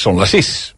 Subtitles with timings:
[0.00, 0.73] Són les 6.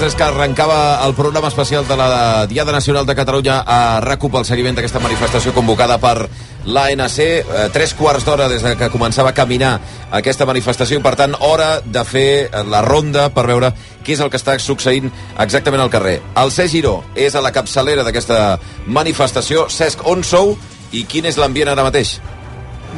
[0.00, 4.38] Hores des que arrencava el programa especial de la Diada Nacional de Catalunya a RACUP
[4.38, 6.24] el seguiment d'aquesta manifestació convocada per
[6.64, 7.18] l'ANC.
[7.20, 9.74] Eh, tres quarts d'hora des de que començava a caminar
[10.10, 14.32] aquesta manifestació i, per tant, hora de fer la ronda per veure què és el
[14.32, 16.22] que està succeint exactament al carrer.
[16.32, 19.68] El Cesc Giró és a la capçalera d'aquesta manifestació.
[19.68, 20.56] Cesc, on sou
[20.96, 22.16] i quin és l'ambient ara mateix?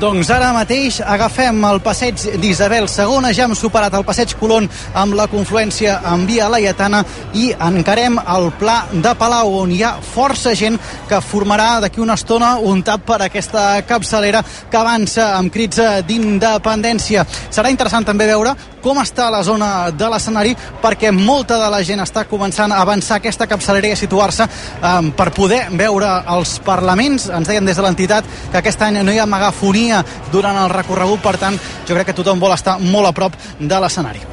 [0.00, 5.14] Doncs ara mateix agafem el passeig d'Isabel II, ja hem superat el passeig Colón amb
[5.18, 7.02] la confluència amb Via Laietana
[7.36, 12.16] i encarem el Pla de Palau, on hi ha força gent que formarà d'aquí una
[12.16, 17.26] estona un tap per aquesta capçalera que avança amb crits d'independència.
[17.52, 22.02] Serà interessant també veure com està la zona de l'escenari perquè molta de la gent
[22.02, 27.28] està començant a avançar aquesta capçalera i a situar-se eh, per poder veure els parlaments.
[27.30, 30.02] Ens deien des de l'entitat que aquest any no hi ha megafonia
[30.34, 33.80] durant el recorregut, per tant, jo crec que tothom vol estar molt a prop de
[33.80, 34.26] l'escenari.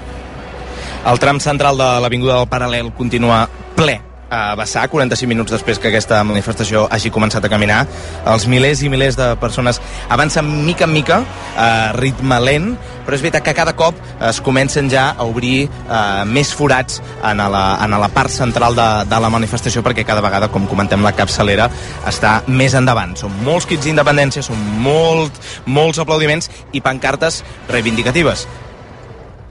[1.09, 3.45] El tram central de l'Avinguda del Paral·lel continua
[3.77, 7.81] ple a vessar 45 minuts després que aquesta manifestació hagi començat a caminar.
[8.29, 11.19] Els milers i milers de persones avancen mica en mica,
[11.57, 12.69] a ritme lent,
[13.05, 13.97] però és veritat que cada cop
[14.29, 18.87] es comencen ja a obrir eh, més forats en la, en la part central de,
[19.09, 21.69] de la manifestació perquè cada vegada, com comentem, la capçalera
[22.09, 23.17] està més endavant.
[23.17, 28.45] Són molts crits d'independència, són molt, molts aplaudiments i pancartes reivindicatives.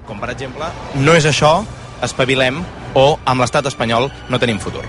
[0.07, 0.71] Com, per exemple,
[1.03, 1.59] no és això,
[2.07, 2.63] espavilem,
[2.95, 4.87] o amb l'estat espanyol no tenim futur.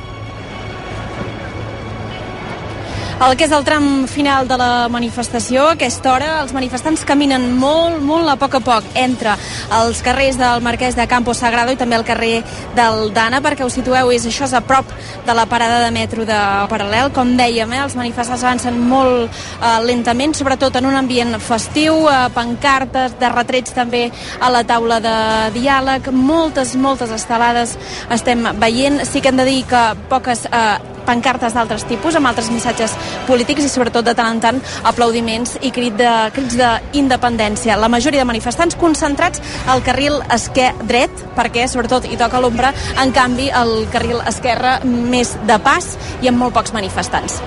[3.19, 7.49] El que és el tram final de la manifestació, a aquesta hora els manifestants caminen
[7.59, 9.33] molt, molt a poc a poc entre
[9.75, 12.45] els carrers del Marquès de Campo Sagrado i també el carrer
[12.77, 14.87] del Dana, perquè us situeu, és, això és a prop
[15.27, 16.37] de la parada de metro de
[16.71, 17.11] Paral·lel.
[17.11, 22.29] Com dèiem, eh, els manifestants avancen molt eh, lentament, sobretot en un ambient festiu, eh,
[22.31, 24.05] pancartes, de retrets també
[24.39, 25.17] a la taula de
[25.59, 27.75] diàleg, moltes, moltes estelades
[28.15, 29.03] estem veient.
[29.03, 32.95] Sí que hem de dir que poques eh, pancartes d'altres tipus, amb altres missatges
[33.27, 37.77] polítics i sobretot de tant en tant aplaudiments i crit de, crits d'independència.
[37.79, 43.15] La majoria de manifestants concentrats al carril esquer dret, perquè sobretot hi toca l'ombra, en
[43.15, 47.41] canvi el carril esquerre més de pas i amb molt pocs manifestants.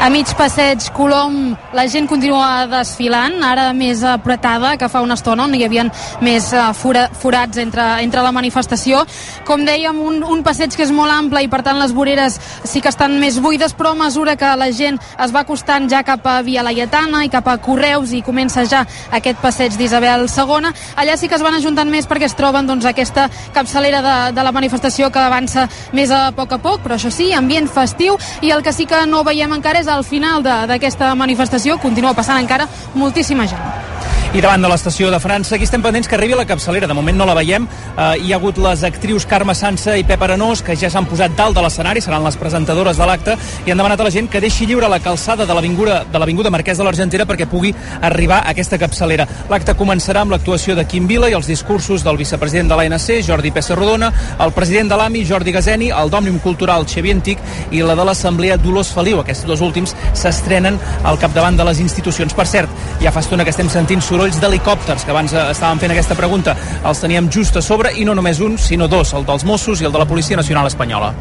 [0.00, 5.46] A mig passeig Colom la gent continua desfilant, ara més apretada que fa una estona
[5.46, 5.84] on hi havia
[6.22, 9.00] més uh, fora, forats entre, entre la manifestació.
[9.48, 12.36] Com dèiem, un, un passeig que és molt ample i per tant les voreres
[12.68, 16.04] sí que estan més buides, però a mesura que la gent es va acostant ja
[16.06, 18.84] cap a Via Laietana i cap a Correus i comença ja
[19.14, 22.86] aquest passeig d'Isabel II, allà sí que es van ajuntant més perquè es troben doncs,
[22.86, 25.66] aquesta capçalera de, de la manifestació que avança
[25.96, 29.04] més a poc a poc, però això sí, ambient festiu i el que sí que
[29.10, 33.93] no veiem encara és al final d'aquesta manifestació continua passant encara moltíssima gent.
[34.34, 36.88] I davant de l'estació de França, aquí estem pendents que arribi la capçalera.
[36.90, 37.68] De moment no la veiem.
[37.94, 41.36] Uh, hi ha hagut les actrius Carme Sansa i Pep Arenós, que ja s'han posat
[41.38, 44.40] dalt de l'escenari, seran les presentadores de l'acte, i han demanat a la gent que
[44.42, 48.50] deixi lliure la calçada de l'Avinguda de l'Avinguda Marquès de l'Argentera perquè pugui arribar a
[48.50, 49.28] aquesta capçalera.
[49.52, 53.54] L'acte començarà amb l'actuació de Quim Vila i els discursos del vicepresident de l'ANC, Jordi
[53.70, 57.38] Rodona, el president de l'AMI, Jordi Gazeni, el d'Òmnium Cultural, Xavier Antic,
[57.70, 59.22] i la de l'Assemblea Dolors Feliu.
[59.22, 62.34] Aquests dos últims s'estrenen al capdavant de les institucions.
[62.34, 65.92] Per cert, ja fa estona que estem sentint sorolls d'helicòpters, que abans eh, estàvem fent
[65.92, 66.54] aquesta pregunta.
[66.88, 69.84] Els teníem just a sobre, i no només un, sinó dos, el dels Mossos i
[69.84, 71.12] el de la Policia Nacional Espanyola.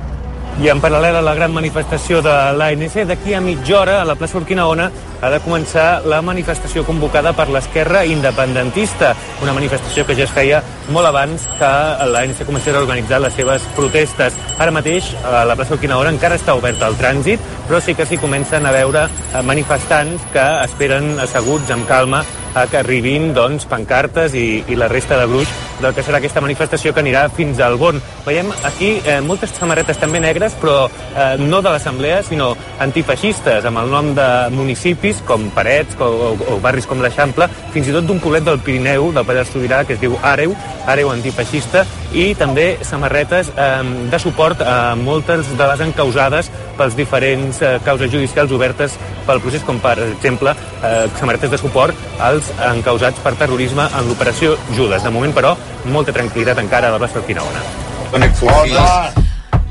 [0.62, 4.16] I en paral·lel a la gran manifestació de l'ANC, d'aquí a mitja hora, a la
[4.16, 4.86] plaça Urquinaona,
[5.20, 10.62] ha de començar la manifestació convocada per l'esquerra independentista, una manifestació que ja es feia
[10.94, 11.72] molt abans que
[12.14, 14.38] l'ANC comencés a organitzar les seves protestes.
[14.64, 18.22] Ara mateix, a la plaça Urquinaona encara està oberta el trànsit, però sí que s'hi
[18.22, 19.10] comencen a veure
[19.44, 25.18] manifestants que esperen asseguts amb calma a que arribin doncs, pancartes i, i la resta
[25.20, 25.50] de gruix
[25.82, 27.98] del que serà aquesta manifestació que anirà fins al Bon.
[28.26, 32.54] Veiem aquí eh, moltes samarretes també negres, però eh, no de l'Assemblea, sinó
[32.84, 37.90] antifeixistes, amb el nom de municipis com Parets o, o, o barris com l'Eixample, fins
[37.90, 40.56] i tot d'un poblet del Pirineu, del Pallars Sobirà, que es diu Àreu,
[40.88, 41.84] Àreu antifeixista,
[42.14, 43.70] i també samarretes eh,
[44.12, 48.98] de suport a moltes de les encausades pels diferents eh, causes judicials obertes
[49.28, 54.58] pel procés, com per exemple eh, samarretes de suport als encausats per terrorisme en l'operació
[54.76, 55.04] Judes.
[55.04, 55.56] De moment, però,
[55.94, 57.64] molta tranquil·litat encara a la plaça Urquinaona.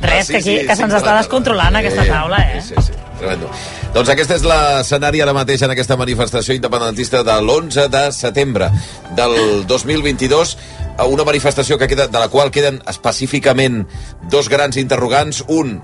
[0.03, 2.61] Res, que, aquí, que se'ns està descontrolant aquesta taula, eh?
[2.65, 2.99] Sí, sí.
[3.23, 3.51] Tremendo.
[3.95, 8.71] Doncs aquest és l'escenari ara mateix en aquesta manifestació independentista de l'11 de setembre
[9.19, 9.37] del
[9.71, 10.57] 2022
[10.99, 13.85] a una manifestació que queda, de la qual queden específicament
[14.33, 15.45] dos grans interrogants.
[15.47, 15.79] Un,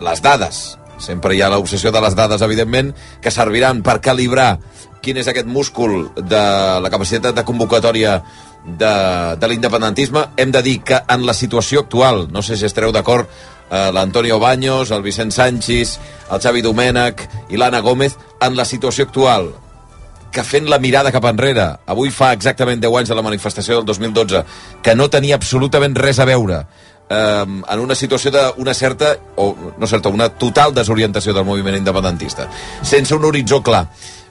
[0.00, 0.78] les dades.
[0.98, 4.58] Sempre hi ha l'obsessió de les dades, evidentment, que serviran per calibrar
[5.04, 6.44] quin és aquest múscul de
[6.80, 8.20] la capacitat de convocatòria
[8.64, 8.92] de,
[9.36, 10.30] de l'independentisme.
[10.36, 13.28] Hem de dir que en la situació actual, no sé si estareu d'acord,
[13.70, 15.98] eh, l'Antonio Baños, el Vicent Sánchez,
[16.30, 19.52] el Xavi Domènech i l'Anna Gómez, en la situació actual,
[20.34, 23.86] que fent la mirada cap enrere, avui fa exactament 10 anys de la manifestació del
[23.86, 24.42] 2012,
[24.82, 26.64] que no tenia absolutament res a veure
[27.08, 32.48] eh, en una situació d'una certa, o no certa, una total desorientació del moviment independentista,
[32.82, 33.86] sense un horitzó clar.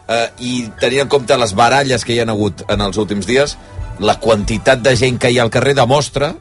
[0.07, 3.57] Eh, I tenint en compte les baralles que hi han hagut en els últims dies,
[3.99, 6.33] la quantitat de gent que hi ha al carrer demostra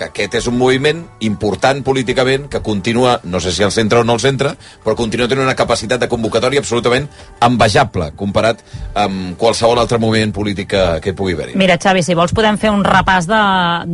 [0.00, 4.04] que aquest és un moviment important políticament que continua, no sé si al centre o
[4.04, 4.54] no al centre,
[4.84, 7.08] però continua tenint una capacitat de convocatòria absolutament
[7.44, 8.62] envejable comparat
[8.96, 10.72] amb qualsevol altre moviment polític
[11.04, 11.58] que, pugui haver-hi.
[11.60, 13.40] Mira, Xavi, si vols podem fer un repàs de,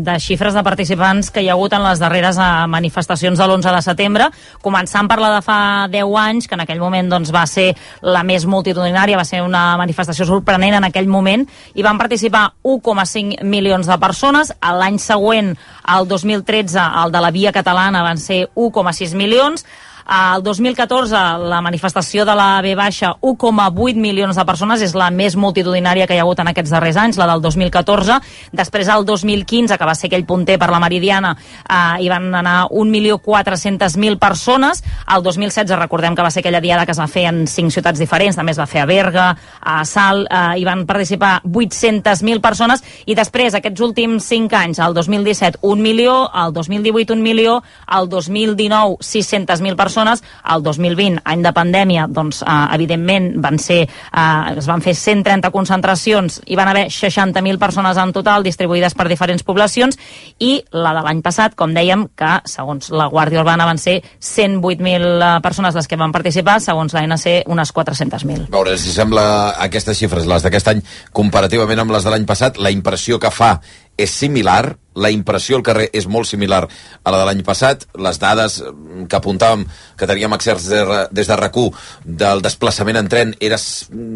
[0.07, 3.75] de xifres de participants que hi ha hagut en les darreres eh, manifestacions de l'11
[3.75, 4.29] de setembre,
[4.63, 5.59] començant per la de fa
[5.93, 7.71] 10 anys, que en aquell moment doncs, va ser
[8.07, 13.43] la més multitudinària, va ser una manifestació sorprenent en aquell moment, i van participar 1,5
[13.43, 14.53] milions de persones.
[14.61, 15.55] L'any següent,
[15.99, 19.67] el 2013, el de la Via Catalana van ser 1,6 milions.
[20.07, 21.17] El 2014,
[21.51, 26.15] la manifestació de la B baixa, 1,8 milions de persones, és la més multitudinària que
[26.15, 28.21] hi ha hagut en aquests darrers anys, la del 2014.
[28.55, 32.69] Després, el 2015, que va ser aquell punter per la Meridiana, eh, hi van anar
[32.71, 34.85] 1.400.000 persones.
[35.11, 37.99] El 2016, recordem que va ser aquella diada que es va fer en cinc ciutats
[37.99, 39.27] diferents, també es va fer a Berga,
[39.61, 44.95] a Salt, eh, hi van participar 800.000 persones, i després, aquests últims cinc anys, el
[44.95, 47.59] 2017, 1 milió, el 2018, 1 milió,
[47.91, 54.55] el 2019, 600.000 persones, el 2020, any de pandèmia, doncs, eh, evidentment, van ser, eh,
[54.57, 59.43] es van fer 130 concentracions, hi van haver 60.000 persones en total, distribuïdes per diferents
[59.43, 59.99] poblacions,
[60.39, 65.41] i la de l'any passat, com dèiem, que segons la Guàrdia Urbana van ser 108.000
[65.43, 68.49] persones les que van participar, segons l'ANC unes 400.000.
[68.51, 70.83] A veure si sembla aquestes xifres, les d'aquest any,
[71.13, 73.61] comparativament amb les de l'any passat, la impressió que fa
[73.97, 78.19] és similar, la impressió al carrer és molt similar a la de l'any passat, les
[78.21, 79.67] dades mm, que apuntàvem,
[79.97, 83.59] que teníem accés des de, RAC1 del desplaçament en tren era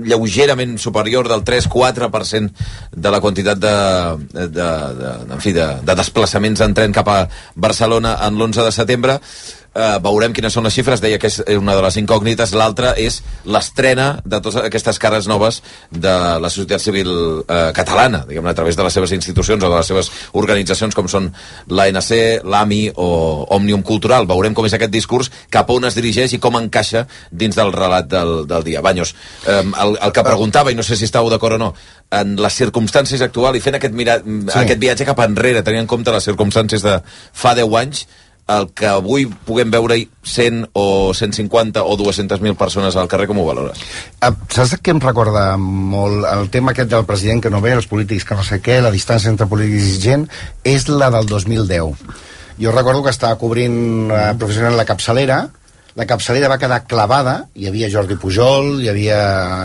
[0.09, 3.77] lleugerament superior del 3-4% de la quantitat de,
[4.33, 7.21] de, de, en fi, de, de desplaçaments en tren cap a
[7.55, 9.21] Barcelona en l'11 de setembre,
[9.75, 13.21] eh, veurem quines són les xifres, deia que és una de les incògnites, l'altra és
[13.45, 17.11] l'estrena de totes aquestes cares noves de la societat civil
[17.45, 21.09] eh, catalana, diguem a través de les seves institucions o de les seves organitzacions com
[21.11, 21.31] són
[21.69, 23.11] l'ANC, l'AMI o
[23.57, 24.29] Òmnium Cultural.
[24.31, 27.73] Veurem com és aquest discurs, cap a on es dirigeix i com encaixa dins del
[27.75, 28.83] relat del, del dia.
[28.85, 29.15] Banyos,
[29.47, 31.75] eh, el, el que preguntava, i no sé si estàu d'acord o no,
[32.11, 34.57] en les circumstàncies actuals i fent aquest, mirat, sí.
[34.65, 38.09] aquest viatge cap enrere, tenint en compte les circumstàncies de fa 10 anys,
[38.51, 43.47] el que avui puguem veure 100 o 150 o 200.000 persones al carrer, com ho
[43.47, 43.79] valores?
[44.21, 47.89] Ah, Saps què em recorda molt el tema aquest del president que no ve, els
[47.91, 50.27] polítics que no sé què, la distància entre polítics i gent,
[50.65, 51.95] és la del 2010.
[52.61, 55.47] Jo recordo que estava cobrint eh, professional la capçalera,
[56.01, 59.17] la capçalera va quedar clavada, hi havia Jordi Pujol, hi havia...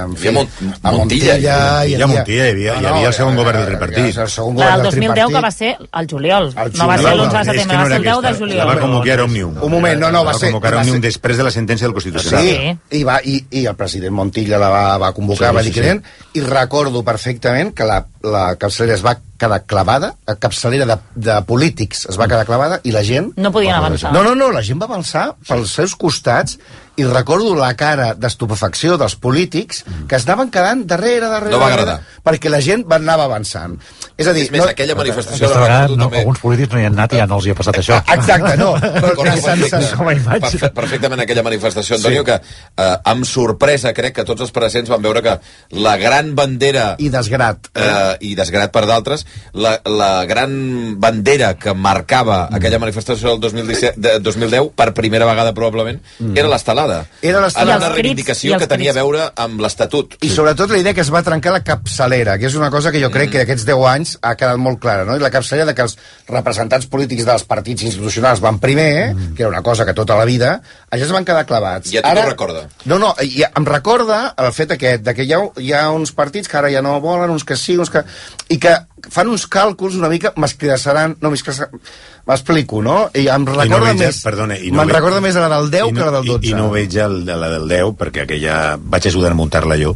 [0.04, 3.38] En Hi havia Mont- a Montilla, hi Montilla, Montilla, hi havia- hi havia el segon
[3.40, 4.18] govern del tripartit.
[4.26, 5.36] El segon govern del del 2010 tripartit.
[5.36, 7.88] que va ser el juliol, El no va ser juliol, l'11 de setembre, no va
[7.88, 8.58] ser el 10 de juliol.
[8.58, 9.58] La va convocar Òmnium.
[9.64, 11.88] Un moment, no, no, va la ser- Va convocar va Òmnium després de la sentència
[11.88, 12.44] del Constitucional.
[12.44, 15.70] Sí, i, va, i, i el president Montilla la va, va convocar, Sí, va sí,
[15.70, 15.88] dir que sí.
[15.88, 20.98] eren, i recordo perfectament que la, la capçalera es va quedar clavada, la capçalera de,
[21.28, 23.32] de polítics es va quedar clavada i la gent...
[23.38, 24.14] No podien avançar.
[24.16, 26.60] No, no, no, la gent va avançar pels seus costats
[26.98, 31.70] i recordo la cara d'estupefacció dels polítics que es anaven quedant darrere, darrere, No va
[31.74, 33.78] darrere, perquè la gent va anava avançant.
[34.18, 35.46] És a dir, És més, aquella manifestació...
[35.48, 36.20] Aquesta la vegada recordo no, també.
[36.24, 37.98] alguns polítics no hi han anat i ja no els hi ha passat això.
[38.16, 38.70] Exacte, no.
[38.80, 39.70] Però Recordo la sensació...
[39.70, 40.42] perfecte- com a imatge.
[40.46, 42.30] perfe- perfectament aquella manifestació, Antonio, sí.
[42.32, 42.40] que
[42.86, 45.36] eh, amb sorpresa crec que tots els presents van veure que
[45.84, 47.68] la gran bandera I desgrat.
[47.76, 50.56] eh, i desgrat per d'altres, la, la gran
[51.00, 52.56] bandera que marcava Mm.
[52.60, 56.00] aquella manifestació del 2017, de, 2010, per primera vegada probablement,
[56.36, 56.85] era l'estelada.
[56.88, 57.26] Mm.
[57.30, 57.66] Era l'estelada.
[57.66, 60.16] I Era una crits, reivindicació que tenia a veure amb l'Estatut.
[60.22, 63.02] I sobretot la idea que es va trencar la capçalera, que és una cosa que
[63.02, 63.14] jo Mm.
[63.14, 65.16] crec que aquests 10 anys ha quedat molt clara, no?
[65.16, 69.50] I la capçalera de que els representants polítics dels partits institucionals van primer, que era
[69.50, 70.62] una cosa que tota la vida,
[70.92, 71.92] allà es van quedar clavats.
[71.92, 72.68] I a tu t'ho recorda?
[72.86, 76.12] No, no, i em recorda el fet aquest, de que hi ha, hi ha uns
[76.12, 78.04] partits que ara ja no volen, uns que sí, uns que...
[78.50, 78.76] i que
[79.10, 81.80] fan uns càlculs una mica masclassaran, no, masclassaran,
[82.26, 83.12] M'explico, no?
[83.14, 84.22] I em recorda veig, més...
[84.26, 86.30] Perdona, i no Me'n veig- recorda més la del 10 i no, que la del
[86.34, 86.46] 12.
[86.48, 88.60] I, i no veig el, de la del 10, perquè aquella...
[88.82, 89.94] Vaig ajudar a muntar-la jo,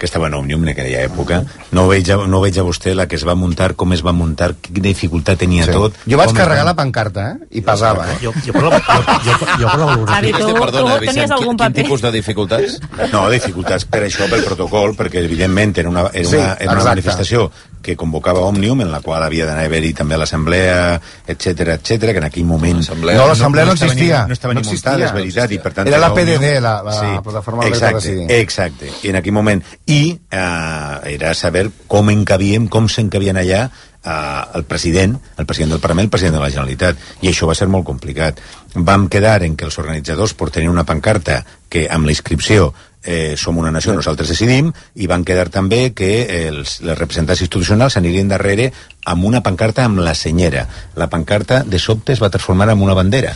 [0.00, 1.42] que estava en Òmnium en aquella època.
[1.76, 4.12] No veig, a, no veig a vostè la que es va muntar, com es va
[4.16, 5.72] muntar, quina dificultat tenia Sí.
[5.76, 6.00] tot.
[6.08, 7.46] Jo vaig carregar va- la pancarta, eh?
[7.60, 8.16] I pesava, eh?
[8.24, 10.32] Jo, jo, per la, jo, jo, jo per la valoració...
[10.36, 11.82] Tu, perdona, tu Vicent, tenies quin, algun quin paper?
[11.84, 12.80] tipus de dificultats?
[13.12, 16.80] No, dificultats per això, pel protocol, perquè evidentment era una, era Sí, una, era una
[16.80, 16.88] exacte.
[16.96, 17.50] manifestació
[17.86, 22.20] que convocava Òmnium, en la qual havia d'anar a haver-hi també l'assemblea, etc etc que
[22.22, 22.82] en aquell moment...
[22.82, 23.20] L'assemblea.
[23.20, 24.22] No, l'assemblea no, estava existia.
[24.24, 25.06] Ni, no estava no ni muntada, existia.
[25.06, 25.90] és veritat, i per tant...
[25.92, 26.12] Era la.
[26.16, 28.40] PDD, la, la plataforma del dret a exacte, decidir.
[28.40, 29.62] exacte, i en aquell moment.
[29.86, 35.82] I eh, era saber com encabíem, com s'encabien allà eh, el president, el president del
[35.84, 38.40] Parlament, el president de la Generalitat, i això va ser molt complicat.
[38.74, 42.72] Vam quedar en que els organitzadors portarien una pancarta que amb la inscripció
[43.06, 46.10] eh, som una nació, nosaltres decidim, i van quedar també que
[46.48, 48.72] els, les representants institucionals anirien darrere
[49.06, 50.66] amb una pancarta amb la senyera.
[50.98, 53.32] La pancarta de sobte es va transformar en una bandera.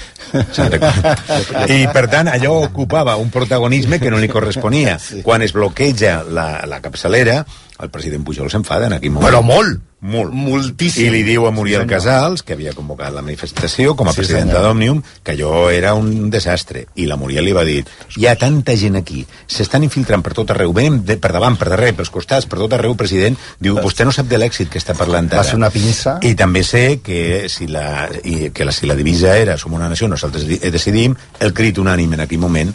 [1.70, 4.98] I per tant allò ocupava un protagonisme que no li corresponia.
[5.22, 7.44] Quan es bloqueja la, la capçalera,
[7.82, 9.28] el president Pujol s'enfada en aquell moment.
[9.30, 9.80] Però molt.
[10.00, 10.32] Molt.
[10.32, 11.10] Moltíssim.
[11.10, 11.98] I li diu a Muriel Sí, senyor.
[12.00, 16.30] Casals, que havia convocat la manifestació com a Sí, presidenta d'Òmnium, que allò era un
[16.32, 16.86] desastre.
[16.96, 17.82] I la Muriel li va dir,
[18.16, 21.68] hi ha tanta gent aquí, s'estan infiltrant per tot arreu, venen de, per davant, per
[21.68, 23.36] darrere, pels costats, per tot arreu, president.
[23.60, 25.44] Diu, vostè no sap de l'èxit que està parlant Va ara.
[25.50, 26.16] ser una pinça.
[26.24, 29.88] I també sé que si la, i que la, si la divisa era som una
[29.92, 32.72] nació, nosaltres di- decidim, el crit unànime en aquell moment,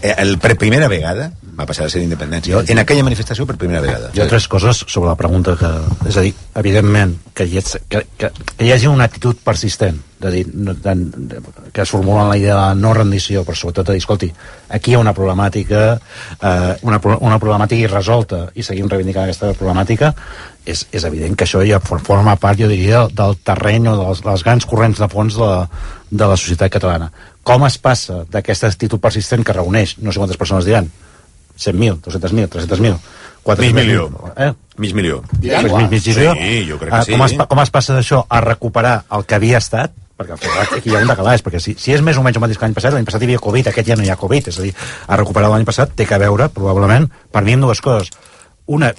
[0.00, 2.54] eh, el, per primera vegada, va passar a ser independència.
[2.54, 4.10] Jo- en aquella manifestació per primera vegada.
[4.14, 5.70] Ha tres coses sobre la pregunta que...
[6.08, 9.98] És a dir, evidentment, que hi, és, que, que, que hi hagi una actitud persistent,
[10.18, 11.40] de dir, no, de, de,
[11.72, 14.28] que es formula la idea de la no rendició, però sobretot de dir, escolti,
[14.74, 15.82] aquí hi ha una problemàtica,
[16.42, 20.12] eh, una, una problemàtica irresolta, i seguim reivindicant aquesta problemàtica,
[20.68, 24.08] és, és evident que això ja for- forma part, jo diria, del terreny o de
[24.10, 25.68] les, les grans corrents de fons de la,
[26.10, 27.10] de la societat catalana.
[27.46, 30.90] Com es passa d'aquesta actitud persistent que reuneix, no sé quantes persones diran,
[31.58, 32.98] 100.000, 200.000, 300.000,
[33.44, 33.62] 400.000...
[33.62, 34.10] Mig milió.
[34.36, 34.52] Eh?
[34.78, 35.22] Mig milió.
[35.42, 36.34] Ja, mig, mig milió.
[36.34, 37.12] Sí, jo crec que Ah, sí.
[37.12, 39.94] Com es, com es passa d'això a recuperar el que havia estat?
[40.18, 40.34] Perquè
[40.74, 42.66] aquí hi ha un decalatge, perquè si, si és més o menys el mateix que
[42.66, 44.64] l'any passat, l'any passat hi havia Covid, aquest ja no hi ha Covid, és a
[44.66, 44.72] dir,
[45.06, 48.10] a recuperar l'any passat té que veure, probablement, per mi, en dues coses.
[48.68, 48.90] Una,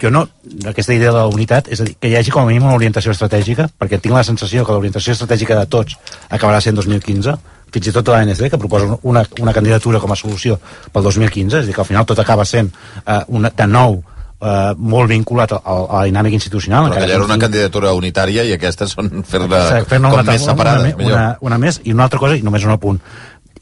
[0.00, 0.24] jo no,
[0.66, 2.74] aquesta idea de la unitat, és a dir, que hi hagi com a mínim una
[2.74, 5.94] orientació estratègica, perquè tinc la sensació que l'orientació estratègica de tots
[6.32, 7.36] acabarà sent 2015,
[7.72, 10.58] fins i tot l'ANC, que proposa una, una candidatura com a solució
[10.92, 12.70] pel 2015, és a dir, que al final tot acaba sent
[13.06, 13.98] eh, una, de nou
[14.42, 16.90] eh, molt vinculat a, a, la dinàmica institucional.
[16.90, 20.52] Però aquella era una candidatura unitària i aquestes són fer-la fer-ne com una, més una,
[20.52, 23.00] separades, una, una, una més, i una altra cosa, i només un apunt.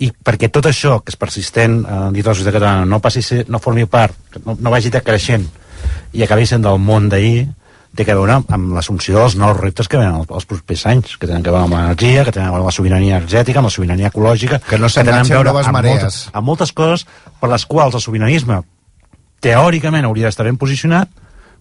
[0.01, 3.23] I perquè tot això, que és persistent eh, dit de la societat catalana, no, passi
[3.23, 5.47] ser, no formi part, no, no vagi decreixent
[6.17, 7.47] i acabi sent del món d'ahir,
[7.97, 11.43] té que veure amb l'assumpció dels nous reptes que venen els, propers anys, que tenen
[11.43, 14.11] que veure amb l'energia, que tenen a veure amb la sobirania energètica, amb la sobirania
[14.13, 16.03] ecològica, Que no a s'enganxen veure noves amb marees.
[16.03, 17.07] Moltes, amb moltes coses
[17.41, 18.61] per les quals el sobiranisme
[19.43, 21.11] teòricament hauria d'estar ben posicionat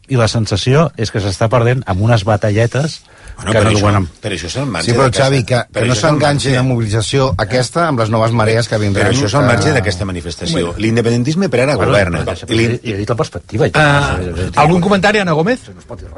[0.10, 3.00] i la sensació és que s'està perdent amb unes batalletes
[3.40, 4.10] Bueno, que per, no això, duen amb...
[4.20, 7.30] per això és el marge Sí, però Xavi, que, que no el s'enganxi la mobilització
[7.40, 9.08] aquesta amb les noves marees que vindran.
[9.08, 10.74] Però això és el marge d'aquesta manifestació.
[10.78, 12.24] L'independentisme per ara governa.
[12.50, 13.70] I he dit la perspectiva.
[13.70, 15.70] Uh, algun comentari, Ana Gómez?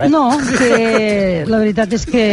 [0.09, 0.23] No,
[0.57, 2.25] que la veritat és que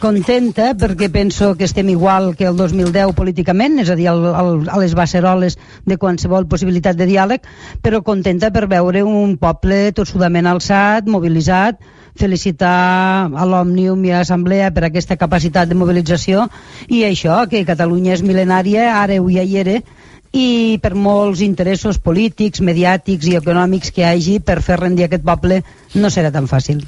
[0.00, 4.52] contenta perquè penso que estem igual que el 2010 políticament, és a dir, al, al,
[4.72, 7.44] a les baceroles de qualsevol possibilitat de diàleg,
[7.84, 11.82] però contenta per veure un poble tossudament alçat, mobilitzat,
[12.18, 16.46] felicitar a l'Òmnium i a l'Assemblea per aquesta capacitat de mobilització
[16.88, 19.80] i això, que Catalunya és mil·lenària, ara ho ja hi era,
[20.32, 25.24] i per molts interessos polítics, mediàtics i econòmics que hi hagi per fer rendir aquest
[25.24, 25.60] poble
[25.94, 26.80] no serà tan fàcil.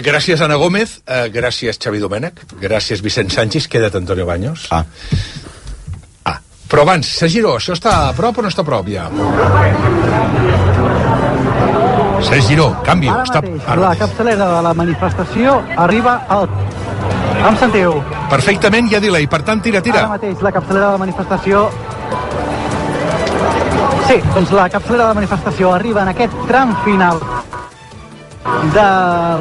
[0.00, 1.00] Gràcies, Ana Gómez.
[1.02, 2.44] Uh, gràcies, Xavi Domènech.
[2.62, 3.66] Gràcies, Vicent Sánchez.
[3.68, 4.68] Queda't, Antonio Baños.
[4.70, 4.84] Ah.
[6.24, 6.38] Ah.
[6.70, 9.10] Però abans, Sergiró, això està a prop o no està a prop, ja?
[12.22, 13.08] Sergi Giró, canvi.
[13.08, 13.40] Ara està...
[13.40, 16.48] mateix, la capçalera de la manifestació arriba al...
[17.40, 17.96] Em sentiu?
[18.30, 19.26] Perfectament, hi ha delay.
[19.30, 20.04] Per tant, tira, tira.
[20.04, 21.68] Ara mateix la capçalera de la manifestació...
[24.10, 27.20] Sí, doncs la capçalera de la manifestació arriba en aquest tram final
[28.74, 28.86] de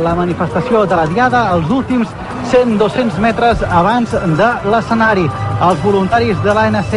[0.04, 2.10] la manifestació de la Diada, els últims
[2.50, 5.26] 100-200 metres abans de l'escenari.
[5.60, 6.94] Els voluntaris de l'ANC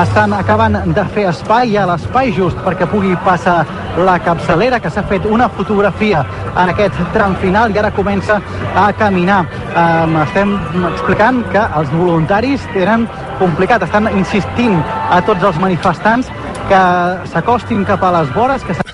[0.00, 3.64] estan acabant de fer espai, a l'espai just perquè pugui passar
[4.06, 8.40] la capçalera, que s'ha fet una fotografia en aquest tram final i ara comença
[8.74, 9.42] a caminar.
[9.74, 10.56] Um, estem
[10.92, 13.08] explicant que els voluntaris tenen
[13.42, 14.80] complicat, estan insistint
[15.10, 16.32] a tots els manifestants
[16.70, 16.82] que
[17.34, 18.93] s'acostin cap a les vores, que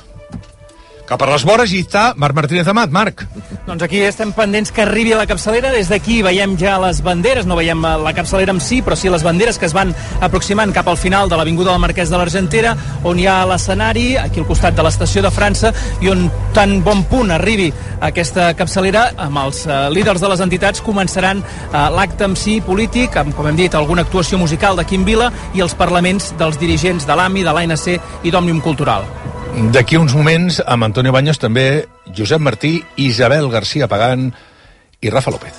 [1.11, 2.93] cap a les vores i està Marc Martínez Amat.
[2.95, 3.25] Marc.
[3.67, 5.73] Doncs aquí estem pendents que arribi a la capçalera.
[5.75, 9.11] Des d'aquí veiem ja les banderes, no veiem eh, la capçalera en si, però sí
[9.11, 9.91] les banderes que es van
[10.23, 14.45] aproximant cap al final de l'Avinguda del Marquès de l'Argentera, on hi ha l'escenari, aquí
[14.45, 17.73] al costat de l'estació de França, i on tan bon punt arribi
[18.07, 23.19] aquesta capçalera, amb els eh, líders de les entitats començaran eh, l'acte en si polític,
[23.19, 27.09] amb, com hem dit, alguna actuació musical de Quim Vila i els parlaments dels dirigents
[27.09, 27.91] de l'AMI, de l'ANC
[28.23, 29.11] i d'Òmnium Cultural.
[29.75, 34.31] D'aquí uns moments, amb Antonio Baños, també Josep Martí, Isabel García Pagán
[35.01, 35.55] i Rafa López.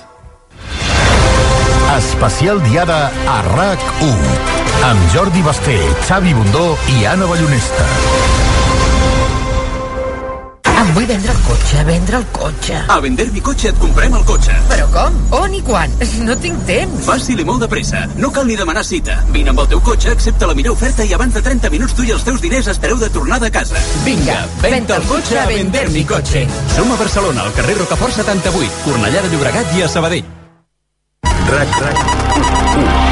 [1.98, 7.86] Especial Diada a RAC1 amb Jordi Basté, Xavi Bundó i Anna Ballonesta.
[10.82, 12.78] Em vull vendre el cotxe, vendre el cotxe.
[12.90, 14.56] A vender mi cotxe et comprem el cotxe.
[14.66, 15.20] Però com?
[15.38, 15.92] On i quan?
[16.26, 17.04] No tinc temps.
[17.06, 18.00] Fàcil i molt de pressa.
[18.18, 19.20] No cal ni demanar cita.
[19.34, 22.06] Vine amb el teu cotxe, accepta la millor oferta i abans de 30 minuts tu
[22.06, 23.78] i els teus diners espereu de tornada a casa.
[24.02, 26.44] Vinga, venta el cotxe a vender mi cotxe.
[26.74, 30.26] Som a Barcelona, al carrer Rocafort 78, Cornellà de Llobregat i a Sabadell.
[31.52, 33.11] RAC, RAC,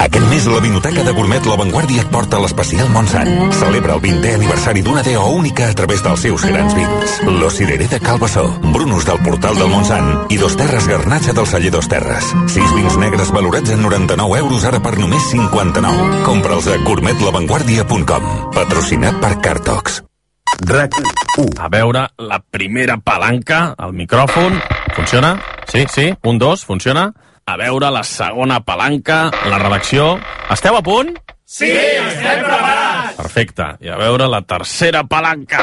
[0.00, 3.28] Aquest mes la Vinoteca de Gourmet La Vanguardia et porta l'especial Montsant.
[3.52, 7.18] Celebra el 20è aniversari d'una DO única a través dels seus grans vins.
[7.28, 11.74] Lo Cirerer de Calbassó, Brunus del Portal del Montsant i Dos Terres Garnatxa del celler
[11.76, 12.32] Dos Terres.
[12.48, 16.24] Sis vins negres valorats en 99 euros ara per només 59.
[16.24, 18.34] Compra'ls a gourmetlavanguardia.com.
[18.56, 20.00] Patrocinat per Cartox.
[20.64, 20.96] RAC
[21.36, 21.60] 1.
[21.60, 24.62] A veure, la primera palanca, el micròfon,
[24.96, 25.36] funciona?
[25.68, 27.12] Sí, sí, un, dos, funciona?
[27.50, 30.04] A veure, la segona palanca, la redacció...
[30.54, 31.08] Esteu a punt?
[31.42, 33.16] Sí, estem preparats!
[33.18, 33.66] Perfecte.
[33.82, 35.58] I a veure, la tercera palanca.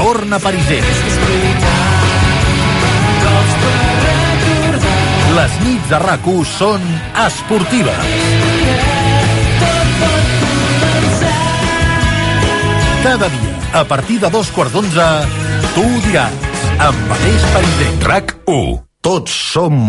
[0.00, 0.80] Torna Pariser.
[5.36, 6.90] Les nits de rac són
[7.26, 8.51] esportives.
[13.02, 15.04] Cada dia, a partir de dos quarts d'onze,
[15.74, 16.36] tu diràs,
[16.86, 17.88] amb Aleix Pariser.
[18.06, 18.76] RAC 1.
[19.02, 19.88] Tots som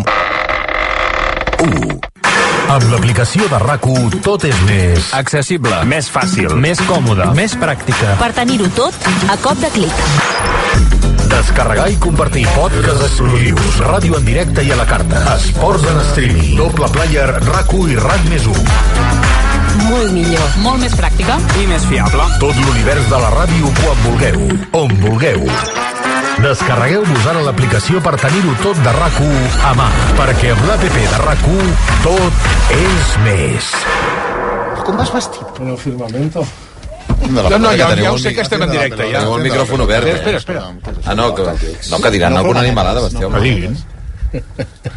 [1.62, 2.00] 1.
[2.74, 3.86] Amb l'aplicació de rac
[4.24, 5.12] tot és més...
[5.14, 5.84] Accessible.
[5.86, 6.56] Més fàcil.
[6.58, 7.28] Més còmode.
[7.38, 8.16] Més pràctica.
[8.18, 10.02] Per tenir-ho tot a cop de clic.
[11.30, 16.56] Descarregar i compartir podcasts exclusius, ràdio en directe i a la carta, esports en streaming,
[16.58, 19.23] doble player, rac i RAC més 1.
[19.82, 20.44] Molt millor.
[20.62, 21.36] Molt més pràctica.
[21.60, 22.26] I més fiable.
[22.42, 24.44] Tot l'univers de la ràdio quan vulgueu,
[24.80, 25.46] on vulgueu.
[26.44, 29.18] Descarregueu-vos ara l'aplicació per tenir-ho tot de rac
[29.68, 29.86] a mà,
[30.18, 31.48] perquè amb l'APP de rac
[32.04, 33.72] tot és més.
[34.84, 35.60] Com vas vestit?
[35.62, 36.44] En el firmamento.
[37.30, 39.06] No, no, ja, ja ho sé que estem en directe.
[39.08, 39.22] Ja.
[39.22, 40.06] Teniu el micròfon obert.
[40.10, 40.42] Espera, eh?
[40.42, 40.66] espera.
[41.06, 41.46] Ah, no, que,
[41.90, 43.08] no, que diran alguna animalada.
[43.08, 43.78] Que diguin.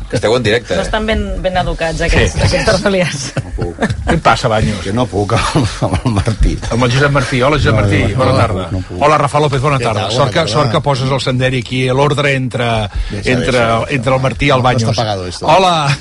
[0.09, 0.85] Que esteu en directe, No eh?
[0.85, 2.39] estan ben, ben educats, aquests, Sí.
[2.47, 3.33] aquests tertulians.
[4.07, 4.79] Què et passa, Banyos?
[4.83, 6.57] Que no puc amb el Martí.
[6.71, 7.41] Amb el Josep Martí.
[7.41, 7.99] Hola, Josep No, Martí.
[8.03, 8.67] no, Bona no, tarda.
[8.71, 9.01] no puc.
[9.01, 9.61] Hola, Rafa López.
[9.61, 10.01] Bona Què tarda.
[10.07, 10.11] tal?
[10.11, 10.71] Sort que, Bona sort tarda.
[10.79, 12.65] que poses el senderi aquí, l'ordre entre,
[13.11, 13.83] Deixa, entre, deixa.
[13.89, 14.83] entre el Martí i el No, Banyos.
[14.83, 15.45] està apagado esto.
[15.45, 15.97] Hola,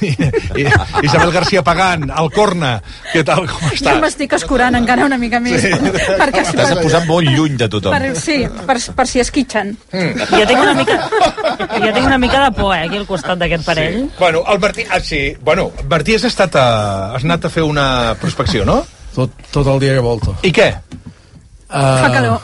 [1.03, 2.81] Isabel García Pagán, al Corna.
[3.13, 4.01] Què tal, com Jo estàs?
[4.01, 5.61] m'estic escurant encara una mica més.
[5.63, 5.69] Sí.
[5.73, 7.93] perquè si T'has posat molt lluny de tothom.
[7.93, 9.77] per, sí, per, per si esquitxen.
[9.93, 10.97] Jo tinc una mica,
[11.83, 13.97] jo tinc una mica de por, eh, aquí al costat d'aquest parell.
[14.19, 14.85] Bueno, el Martí...
[14.91, 15.37] Ah, sí.
[15.43, 16.67] Bueno, Martí, has, estat a,
[17.17, 18.85] has anat a fer una prospecció, no?
[19.17, 20.37] Tot, tot el dia que volto.
[20.47, 20.69] I què?
[21.67, 22.41] Uh, Fa calor.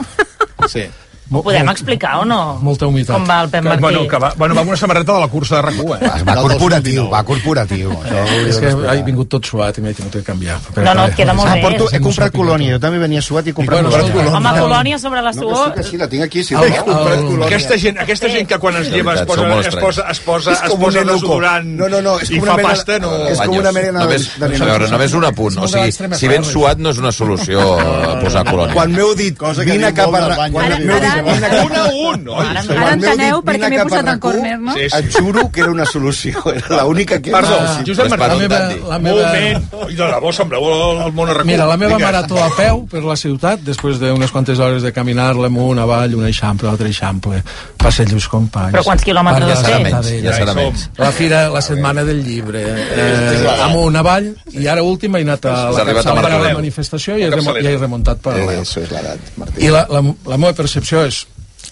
[0.73, 0.89] Sí.
[1.33, 2.59] Ho podem explicar o no?
[2.63, 3.17] Molta humitat.
[3.17, 3.81] Com va el Pep Que, Martí?
[3.83, 6.25] bueno, que va, bueno, va amb una samarreta de la cursa de RAC1, eh?
[6.29, 7.91] Va corporatiu, va corporatiu.
[7.93, 10.59] Això ho És que he vingut tot suat i m'he tingut que canviar.
[10.77, 11.63] No, no, et queda molt Ah, bé.
[11.63, 14.37] porto, he comprat colònia, jo també venia suat i he comprat bueno, colònia.
[14.37, 15.73] Home, colònia sobre la No, suor...
[15.75, 16.55] que sí, que sí, la tinc aquí, sí.
[16.55, 17.47] El- he comprat colònia.
[17.47, 20.75] Aquesta gent, aquesta gent que quan es lleva es posa, es posa, es posa, es
[20.75, 23.13] posa desodorant No, no, no, és i com fa una mena- pasta, no...
[23.29, 25.59] és com una mena de- a veure, només un apunt.
[25.59, 28.75] O sigui, si ben suat no és una solució a posar colònia.
[28.75, 30.49] Quan m'heu dit, vine cap a...
[30.53, 32.29] Quan m'heu dit, ara- vine cap Un a un!
[32.29, 32.47] Oi?
[32.47, 34.73] Ara- Ara enteneu per què m'he posat en RAC1, córner, no?
[34.75, 34.97] Sí, sí.
[34.99, 37.31] Et juro que era una solució, era l'única que...
[37.31, 37.83] Perdó, era.
[37.87, 38.29] Josep Martí.
[38.29, 39.67] La meva, la meva, Moment!
[39.87, 41.45] Oi, de debò, sembleu el, món a RAC1.
[41.47, 42.07] mira, la meva Vinga.
[42.11, 46.27] marató a peu per la ciutat, després d'unes quantes hores de caminar-la amunt, avall, un
[46.27, 47.43] eixample, l'altre eixample,
[47.77, 48.73] passeig dels companys.
[48.77, 50.23] Però quants quilòmetres has la fet?
[50.25, 50.89] Ja serà menys.
[50.99, 55.53] La fira, la setmana del llibre, eh, amunt, avall, i ara última he anat a
[55.71, 57.31] la a capçalera de la manifestació i he,
[57.79, 58.61] remuntat per Eh.
[58.63, 59.65] Això és l'edat, Martí.
[59.67, 61.25] I la, la, la meva percepció és,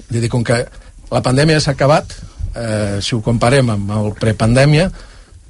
[0.09, 0.65] vull dir, com que
[1.11, 2.13] La pandèmia s'ha acabat,
[2.55, 4.85] eh, si ho comparem amb el prepandèmia,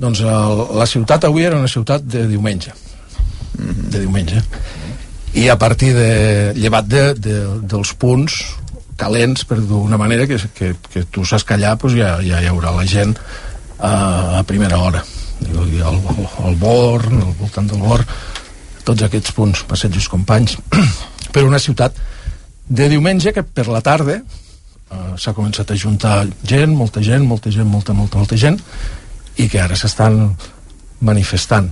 [0.00, 2.72] doncs el, la ciutat avui era una ciutat de diumenge.
[3.60, 4.40] De diumenge.
[5.36, 6.08] I a partir de...
[6.56, 8.40] llevat de, de, dels punts
[9.00, 12.48] calents, per d'una manera que, que, que tu saps que allà doncs, ja, ja hi
[12.48, 13.14] haurà la gent
[13.78, 15.04] a, a primera hora.
[15.44, 16.00] El, el,
[16.48, 18.08] el Born, al voltant del Born,
[18.84, 20.56] tots aquests punts, passejos companys,
[21.34, 21.96] per una ciutat
[22.70, 27.50] de diumenge que per la tarda eh, s'ha començat a juntar gent, molta gent, molta
[27.50, 28.60] gent, molta, molta, molta gent,
[29.42, 30.22] i que ara s'estan
[31.02, 31.70] manifestant.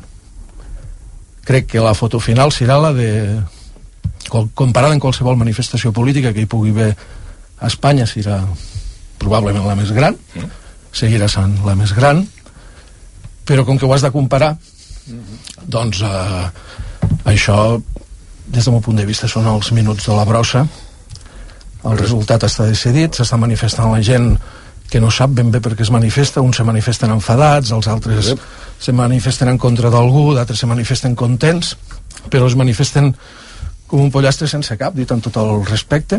[1.47, 3.11] Crec que la foto final serà la de
[4.29, 6.91] comparada amb qualsevol manifestació política que hi pugui haver
[7.59, 8.43] a Espanya serà
[9.19, 10.17] probablement la més gran
[10.93, 12.25] seguirà sent la més gran
[13.49, 14.51] però com que ho has de comparar
[15.65, 16.45] doncs eh,
[17.33, 17.79] això
[18.49, 20.67] des del meu punt de vista són els minuts de la brossa
[21.85, 24.33] el resultat està decidit s'està manifestant la gent
[24.89, 28.33] que no sap ben bé per què es manifesta uns se manifesten enfadats, els altres
[28.81, 31.77] se manifesten en contra d'algú, d'altres se manifesten contents
[32.33, 33.13] però es manifesten
[33.89, 36.19] com un pollastre sense cap, dit amb tot el respecte,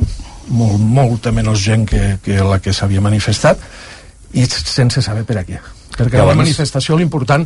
[0.50, 3.62] molt, molta menys gent que, que la que s'havia manifestat,
[4.34, 5.60] i sense saber per a què.
[5.96, 7.46] Perquè a la manifestació l'important...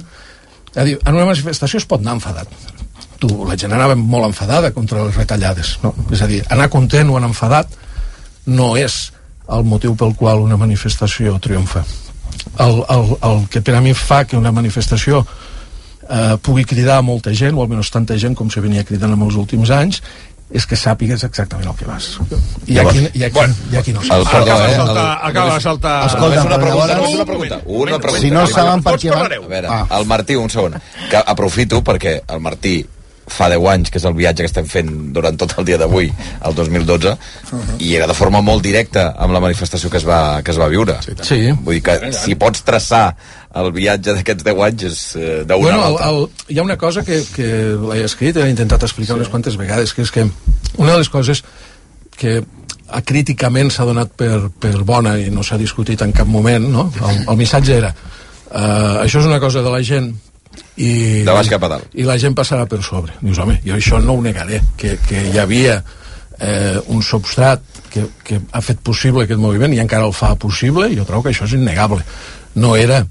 [0.73, 2.49] Dir, en una manifestació es pot anar enfadat.
[3.21, 5.91] Tu, la gent anava molt enfadada contra les retallades, no?
[6.15, 7.75] És a dir, anar content o anar enfadat
[8.45, 9.11] no és
[9.53, 11.83] el motiu pel qual una manifestació triomfa.
[12.59, 15.25] El, el, el que per a mi fa que una manifestació
[16.09, 19.21] eh, pugui cridar a molta gent, o almenys tanta gent com se venia cridant en
[19.25, 20.01] els últims anys,
[20.53, 22.11] és que sàpigues exactament el que vas.
[22.69, 24.75] I aquí, i aquí, i aquí no El, perdó, Acaba de eh?
[24.75, 25.93] saltar, el- acaba de saltar...
[26.05, 27.61] Escolta, Escolta, una pregunta, llavors- només una pregunta.
[27.65, 28.21] Una pregunta.
[28.27, 29.25] Si no saben per què van...
[29.25, 29.87] A veure, Ah.
[29.97, 30.75] el Martí, un segon.
[31.09, 32.75] Que aprofito perquè el Martí
[33.27, 36.09] fa 10 anys, que és el viatge que estem fent durant tot el dia d'avui,
[36.45, 37.13] el 2012,
[37.79, 40.67] i era de forma molt directa amb la manifestació que es va, que es va
[40.71, 40.97] viure.
[41.03, 41.39] Sí.
[41.63, 43.05] Vull dir que si pots traçar
[43.59, 46.09] el viatge d'aquests 10 anys és eh, d'una Bueno, a el, l'altra.
[46.09, 49.19] el, hi ha una cosa que, que l'he escrit, he intentat explicar sí.
[49.21, 50.25] unes quantes vegades, que és que
[50.77, 51.43] una de les coses
[52.17, 56.65] que a, críticament s'ha donat per, per bona i no s'ha discutit en cap moment,
[56.73, 56.89] no?
[57.01, 60.11] el, el missatge era uh, això és una cosa de la gent
[60.75, 61.91] i, De baix cap a dalt.
[61.93, 63.13] i la gent passarà per sobre.
[63.21, 65.81] Dius, home, jo això no ho negaré, que, que hi havia
[66.39, 67.61] eh, un substrat
[67.93, 71.27] que, que ha fet possible aquest moviment i encara el fa possible, i jo trobo
[71.27, 72.01] que això és innegable.
[72.55, 73.03] No era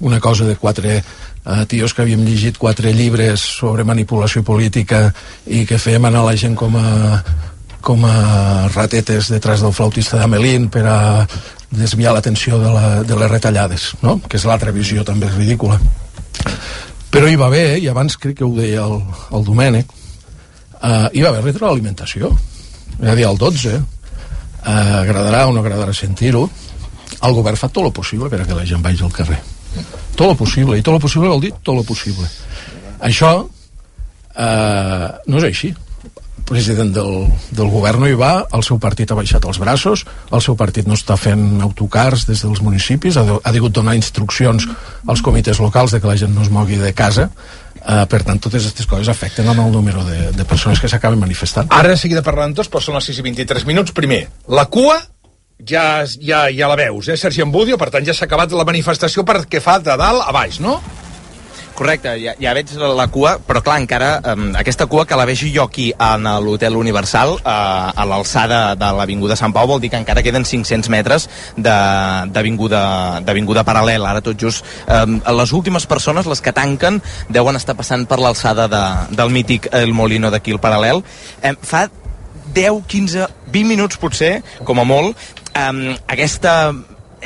[0.00, 5.06] una cosa de quatre eh, tios que havíem llegit quatre llibres sobre manipulació política
[5.46, 7.20] i que fèiem anar la gent com a,
[7.80, 10.98] com a ratetes detrás del flautista d'Amelín per a
[11.74, 14.18] desviar l'atenció de, la, de les retallades, no?
[14.28, 15.78] que és l'altra visió també ridícula.
[17.14, 18.98] Però hi va haver, i abans crec que ho deia el,
[19.36, 19.92] el Domènec,
[20.80, 22.32] uh, hi va haver retroalimentació.
[22.98, 24.64] És a dir, el 12, uh,
[25.02, 26.48] agradarà o no agradarà sentir-ho,
[27.24, 29.38] el govern fa tot el possible per a que la gent vagi al carrer.
[30.14, 32.28] Tot el possible, i tot el possible vol dir tot el possible.
[33.06, 35.74] Això uh, no és així.
[36.44, 40.42] President del, del govern no hi va, el seu partit ha baixat els braços, el
[40.44, 44.66] seu partit no està fent autocars des dels municipis, ha, de, ha degut donar instruccions
[45.08, 47.30] als comitès locals de que la gent no es mogui de casa,
[47.80, 51.72] uh, per tant totes aquestes coses afecten el número de, de persones que s'acaben manifestant.
[51.72, 53.96] Ara de seguida parlant tots, però són les 6 i 23 minuts.
[53.96, 55.00] Primer, la cua
[55.64, 57.78] ja, ja, ja la veus, eh, Sergi Ambudio?
[57.80, 60.80] Per tant, ja s'ha acabat la manifestació perquè fa de dalt a baix, no?
[61.74, 65.48] Correcte, ja, ja veig la cua, però clar, encara um, aquesta cua que la vegi
[65.50, 69.98] jo aquí en l'Hotel Universal, uh, a l'alçada de l'Avinguda Sant Pau, vol dir que
[69.98, 71.26] encara queden 500 metres
[71.58, 74.14] d'avinguda paral·lela.
[74.14, 78.70] Ara tot just um, les últimes persones, les que tanquen, deuen estar passant per l'alçada
[78.70, 78.84] de,
[79.18, 81.02] del mític El Molino d'aquí al paral·lel.
[81.42, 81.88] Um, fa
[82.54, 85.18] 10, 15, 20 minuts potser, com a molt,
[85.58, 86.70] um, aquesta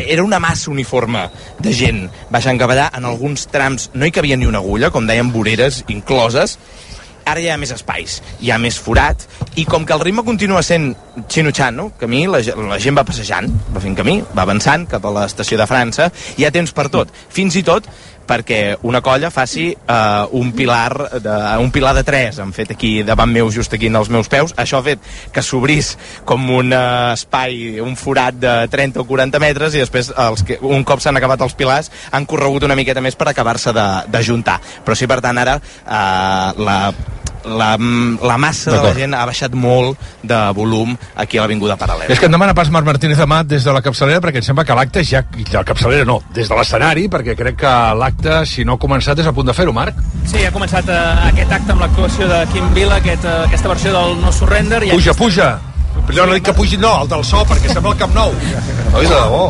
[0.07, 1.27] era una massa uniforme
[1.59, 3.91] de gent baixant cap allà, en alguns trams.
[3.95, 6.59] No hi cabia ni una agulla, com deien voreres incloses,
[7.29, 9.27] ara hi ha més espais, hi ha més forat,
[9.61, 10.91] i com que el ritme continua sent
[11.29, 15.59] xinutxant, camí, la, la gent va passejant, va fent camí, va avançant cap a l'estació
[15.61, 16.09] de França,
[16.39, 17.89] hi ha temps per tot, fins i tot
[18.29, 22.93] perquè una colla faci uh, un, pilar de, un pilar de tres, han fet aquí
[23.07, 25.95] davant meu, just aquí als meus peus, això ha fet que s'obrís
[26.29, 30.61] com un uh, espai, un forat de 30 o 40 metres i després els que,
[30.62, 34.25] un cop s'han acabat els pilars han corregut una miqueta més per acabar-se de, de
[34.25, 34.59] juntar.
[34.85, 36.79] Però sí, per tant, ara uh, la
[37.44, 37.70] la,
[38.22, 42.11] la massa de la gent ha baixat molt de volum aquí a l'Avinguda Paral·lela.
[42.12, 44.64] És que em demana pas Marc Martínez Amat des de la capçalera perquè em sembla
[44.68, 45.22] que l'acte ja...
[45.38, 49.18] De la capçalera no, des de l'escenari, perquè crec que l'acte, si no ha començat,
[49.18, 49.98] és a punt de fer-ho, Marc.
[50.29, 53.94] Sí, ha començat uh, aquest acte amb l'actuació de Quim Vila, aquest, uh, aquesta versió
[53.94, 54.83] del No Surrender.
[54.87, 55.51] I Puja, puja.
[56.09, 58.33] Però no dic que pugi, no, el del so, perquè sembla el Camp Nou.
[58.33, 59.44] Oi, de debò.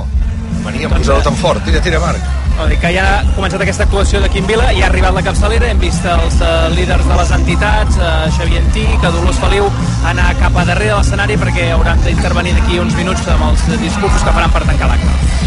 [0.64, 1.62] Venia, posar-ho tan fort.
[1.66, 2.47] Tira, tira, Marc.
[2.58, 5.78] Que ja ha començat aquesta actuació de Quim Vila i ha arribat la capçalera, hem
[5.78, 9.68] vist els uh, líders de les entitats, uh, Xavier Antic, a Dolors Feliu,
[10.10, 14.26] anar cap a darrere de l'escenari perquè hauran d'intervenir d'aquí uns minuts amb els discursos
[14.26, 15.38] que faran per tancar l'acte.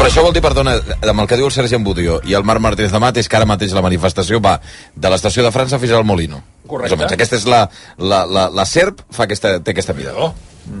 [0.00, 2.66] Però això vol dir, perdona, amb el que diu el Sergi Embudio i el Marc
[2.66, 5.92] Martínez de Mat és que ara mateix la manifestació va de l'estació de França fins
[5.94, 6.40] al Molino.
[6.66, 6.90] Correcte.
[6.90, 7.18] Més o menys.
[7.18, 7.66] Aquesta és la,
[7.98, 10.16] la, la, la SERP, fa aquesta, té aquesta mida.
[10.16, 10.32] Oh.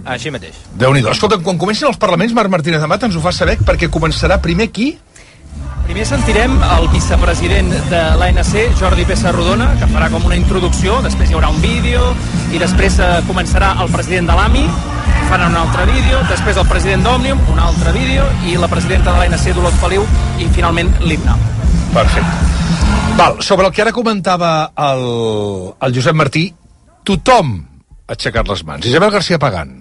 [0.08, 0.56] Així mateix.
[0.78, 1.12] Déu-n'hi-do.
[1.12, 4.70] Escolta, quan comencin els parlaments, Marc Martínez Amat ens ho fa saber perquè començarà primer
[4.74, 4.92] qui?
[5.90, 11.32] Primer sentirem el vicepresident de l'ANC, Jordi Pessa Rodona, que farà com una introducció, després
[11.32, 12.12] hi haurà un vídeo,
[12.54, 14.62] i després eh, començarà el president de l'AMI,
[15.32, 19.18] farà un altre vídeo, després el president d'Òmnium, un altre vídeo, i la presidenta de
[19.18, 20.06] l'ANC, Dolors Feliu,
[20.38, 21.34] i finalment l'himne.
[21.90, 22.38] Perfecte.
[23.18, 24.54] Val, sobre el que ara comentava
[24.92, 25.06] el,
[25.74, 26.46] el Josep Martí,
[27.02, 27.56] tothom
[28.06, 28.86] ha aixecat les mans.
[28.86, 29.80] Isabel García Pagant.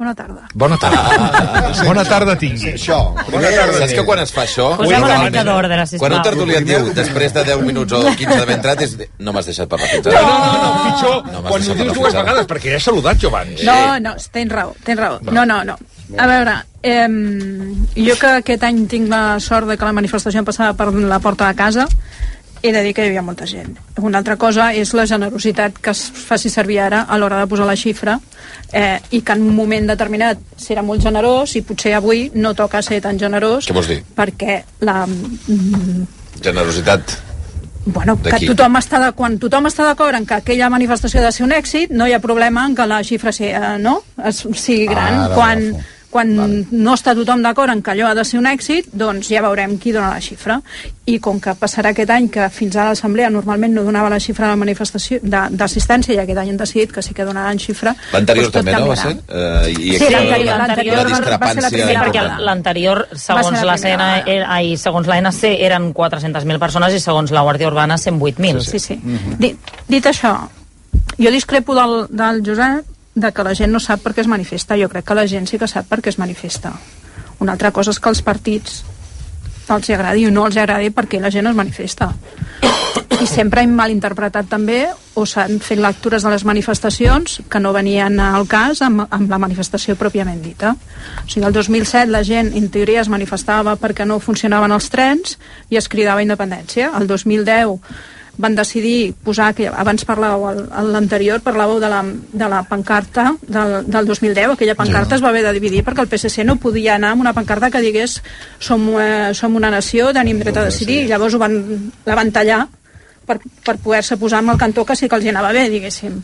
[0.00, 0.46] Bona tarda.
[0.54, 1.72] Bona tarda.
[1.84, 2.70] Bona tarda tingui.
[2.72, 2.96] Això.
[3.28, 3.74] Bona tarda.
[3.82, 4.70] Saps que quan es fa això...
[4.78, 6.06] Posem una mica d'ordre, sisplau.
[6.06, 8.94] Quan un tertulià et diu, després de 10 minuts o 15 d'haver entrat, és...
[9.20, 10.30] No m'has deixat parlar fins No, ara.
[10.30, 13.60] no, no, pitjor, No quan ho dius dues vegades, perquè ja he saludat jo abans.
[13.68, 15.20] No, no, tens raó, tens raó.
[15.28, 15.76] No, no, no.
[16.16, 17.04] A veure, eh,
[18.00, 21.20] jo que aquest any tinc la sort de que la manifestació em passava per la
[21.20, 21.84] porta de casa,
[22.62, 23.76] he de dir que hi havia molta gent.
[24.00, 27.66] Una altra cosa és la generositat que es faci servir ara a l'hora de posar
[27.66, 28.18] la xifra
[28.72, 32.82] eh, i que en un moment determinat serà molt generós i potser avui no toca
[32.82, 34.02] ser tan generós Què vols dir?
[34.16, 36.06] perquè la, mm,
[36.40, 37.18] Generositat.
[37.84, 41.32] Bueno, que tothom està de, quan tothom està d'acord en que aquella manifestació ha de
[41.32, 44.02] ser un èxit, no hi ha problema en que la xifra sigui, eh, no?
[44.24, 45.24] es, sigui gran.
[45.24, 45.88] Ara quan agafo.
[46.10, 46.64] Quan vale.
[46.72, 49.76] no està tothom d'acord en que allò ha de ser un èxit, doncs ja veurem
[49.78, 50.60] qui dona la xifra.
[51.06, 54.46] I com que passarà aquest any que fins a l'Assemblea normalment no donava la xifra
[54.46, 57.94] de la manifestació de- d'assistència i aquest any han decidit que sí que donaran xifra,
[58.12, 59.14] L'anterior doncs també, no, va ser?
[59.16, 61.70] Uh, i Sí, l'anterior- la, l'anterior la va- va ser la discrepància...
[61.70, 64.32] primera Sí, perquè l'anterior, segons la la primera CNA, vegada.
[64.36, 68.60] era, ai, segons l'ANC, eren 400.000 persones i segons la Guàrdia Urbana 108.000.
[68.60, 69.00] Sí, sí.
[69.38, 69.56] Dit,
[69.88, 70.36] dit això,
[71.18, 72.84] jo discrepo del, del Josep
[73.20, 74.78] de que la gent no sap per què es manifesta.
[74.80, 76.72] Jo crec que la gent sí que sap per què es manifesta.
[77.40, 78.82] Una altra cosa és que els partits
[79.70, 82.10] els agradi o no els agradi perquè la gent es manifesta.
[83.20, 84.86] I sempre hem malinterpretat també
[85.18, 89.38] o s'han fet lectures de les manifestacions que no venien al cas amb, amb la
[89.42, 90.72] manifestació pròpiament dita.
[90.72, 95.36] O sigui, el 2007 la gent, en teoria, es manifestava perquè no funcionaven els trens
[95.68, 96.90] i es cridava independència.
[96.96, 97.76] El 2010
[98.38, 104.06] van decidir posar, que abans parlàveu, l'anterior parlàveu de la, de la pancarta del, del
[104.06, 107.24] 2010, aquella pancarta es va haver de dividir perquè el PSC no podia anar amb
[107.26, 108.20] una pancarta que digués
[108.58, 111.58] som, eh, som una nació, tenim dret a decidir, i llavors ho van,
[112.06, 112.64] la van tallar
[113.26, 116.18] per, per poder-se posar amb el cantó que sí que els hi anava bé, diguéssim.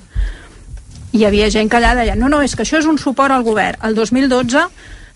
[1.16, 3.44] Hi havia gent que allà deia, no, no, és que això és un suport al
[3.46, 3.78] govern.
[3.86, 4.64] El 2012,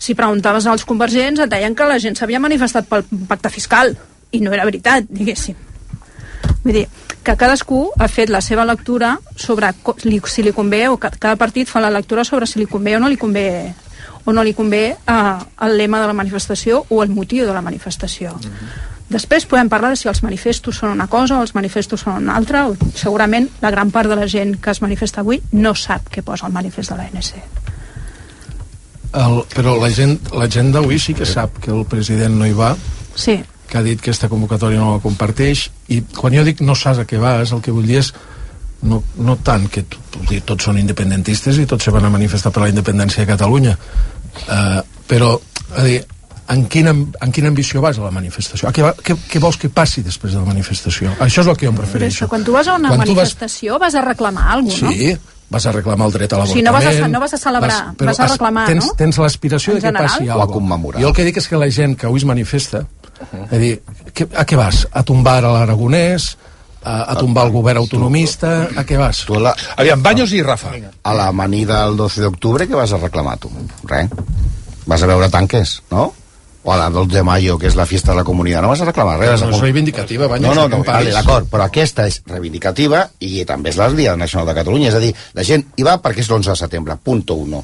[0.01, 3.93] si preguntaves als convergents, et deien que la gent s'havia manifestat pel pacte fiscal,
[4.31, 5.70] i no era veritat, diguéssim.
[6.63, 6.87] Vull dir,
[7.23, 9.71] que cadascú ha fet la seva lectura sobre
[10.27, 12.99] si li convé, o ca- cada partit fa la lectura sobre si li convé o
[12.99, 13.73] no li convé
[14.25, 17.61] o no li convé eh, el lema de la manifestació o el motiu de la
[17.65, 18.35] manifestació.
[19.09, 22.35] Després podem parlar de si els manifestos són una cosa o els manifestos són una
[22.37, 22.67] altra.
[22.69, 26.21] O, segurament la gran part de la gent que es manifesta avui no sap què
[26.23, 27.33] posa el manifest de l'ANC.
[29.11, 32.53] El, però la gent, la gent d'avui sí que sap que el president no hi
[32.55, 32.75] va,
[33.15, 33.33] Sí,
[33.71, 36.99] que ha dit que aquesta convocatòria no la comparteix, i quan jo dic no saps
[37.01, 38.11] a què vas, el que vull dir és
[38.83, 39.85] no, no tant que
[40.27, 43.75] dir, tots són independentistes i tots se van a manifestar per la independència de Catalunya,
[43.77, 45.35] uh, però
[45.77, 46.01] a dir,
[46.51, 48.67] en quina, en quina ambició vas a la manifestació?
[48.67, 51.13] A què, va, què, què vols que passi després de la manifestació?
[51.23, 52.25] Això és el que jo em però refereixo.
[52.25, 53.95] que quan tu vas a una Quan tu vas- manifestació vas...
[53.95, 54.91] a reclamar alguna cosa, no?
[54.91, 55.13] Sí,
[55.51, 56.99] vas a reclamar el dret a O sigui, no l'avortament...
[56.99, 58.93] vas a- no vas a celebrar, però vas a reclamar, tens, no?
[58.99, 60.09] Tens l'aspiració de que general?
[60.09, 60.53] passi O a alguna cosa.
[60.57, 61.01] commemorar.
[61.05, 62.83] Jo el que dic és que la gent que avui es manifesta,
[63.47, 63.73] és a dir,
[64.35, 64.85] a què vas?
[64.91, 66.31] A tombar a l'Aragonès?
[66.81, 68.53] A, a tombar el govern autonomista?
[68.73, 69.25] A què vas?
[69.27, 69.51] Tu a la...
[69.77, 70.73] Aviam, Banyos i Rafa.
[71.05, 73.51] A la manida del 12 d'octubre, què vas a reclamar tu?
[73.85, 74.09] Res.
[74.89, 76.09] Vas a veure tanques, no?
[76.63, 78.61] o a la 12 de mayo, que és la fiesta de la comunitat.
[78.61, 79.33] No vas a reclamar res.
[79.33, 80.55] Però no és reivindicativa, Banyos.
[80.55, 84.51] No, no, no vale, d'acord, però aquesta és reivindicativa i també és la Dia Nacional
[84.51, 84.91] de Catalunya.
[84.91, 87.63] És a dir, la gent hi va perquè és l'11 de setembre, punto 1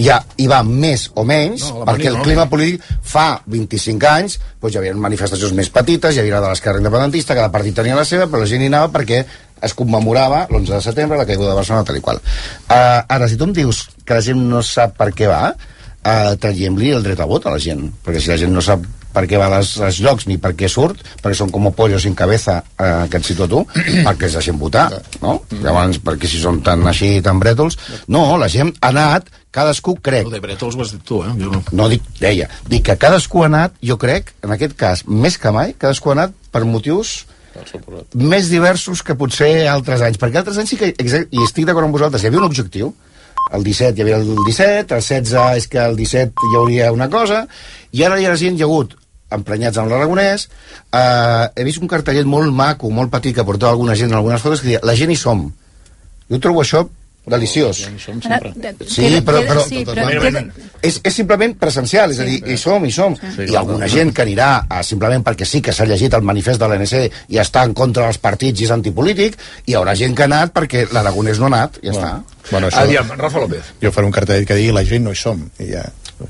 [0.00, 2.24] ja hi va més o menys, No, no, perquè el no.
[2.26, 6.82] clima polític fa 25 anys doncs hi havia manifestacions més petites, hi havia de l'esquerra
[6.82, 9.24] independentista, cada partit tenia la seva, però la gent hi anava perquè
[9.62, 12.20] es commemorava l'11 de setembre, la caiguda de Barcelona, tal i qual.
[12.68, 16.36] Uh, ara, si tu em dius que la gent no sap per què va, uh,
[16.40, 18.86] traiem-li el dret a vot a la gent, perquè si la gent no sap
[19.18, 22.14] per què va als, als llocs ni per què surt, perquè són com pollos sin
[22.18, 23.64] cabeza, eh, que et cito tu,
[24.06, 24.88] perquè es deixen votar,
[25.22, 25.40] no?
[25.62, 27.78] Llavors, perquè si són tan així, tan brètols...
[28.14, 30.28] No, la gent ha anat, cadascú crec...
[30.28, 31.32] El de Brètols ho has dit tu, eh?
[31.40, 31.62] Jo no.
[31.74, 35.52] No dic, deia, dic que cadascú ha anat, jo crec, en aquest cas, més que
[35.54, 37.20] mai, cadascú ha anat per motius
[38.14, 41.96] més diversos que potser altres anys, perquè altres anys sí que, i estic d'acord amb
[41.96, 42.92] vosaltres, hi havia un objectiu,
[43.56, 47.08] el 17 hi havia el 17, el 16 és que el 17 hi hauria una
[47.10, 47.44] cosa,
[47.92, 48.94] i ara hi ha gent, hi ha hagut
[49.34, 50.46] emprenyats amb l'Aragonès,
[50.92, 54.44] eh, he vist un cartellet molt maco, molt petit, que portava alguna gent en algunes
[54.44, 55.48] fotos, que deia, la gent hi som.
[56.28, 56.86] Jo trobo això
[57.30, 57.82] deliciós.
[58.88, 60.44] Sí, però, però, sí, però però queda-
[60.82, 63.16] és, és simplement presencial, és a dir, hi som, hi som.
[63.36, 66.60] Sí, I alguna gent que anirà a, simplement perquè sí que s'ha llegit el manifest
[66.60, 66.94] de l'ANC
[67.28, 69.36] i està en contra dels partits i és antipolític,
[69.66, 72.12] i hi haurà gent que ha anat perquè l'Aragonès no ha anat, i ja està.
[72.50, 72.80] Bueno, això...
[72.86, 73.72] Aviam, Rafa López.
[73.82, 75.42] Jo faré un cartell que digui la gent no hi som.
[75.60, 75.82] I ja.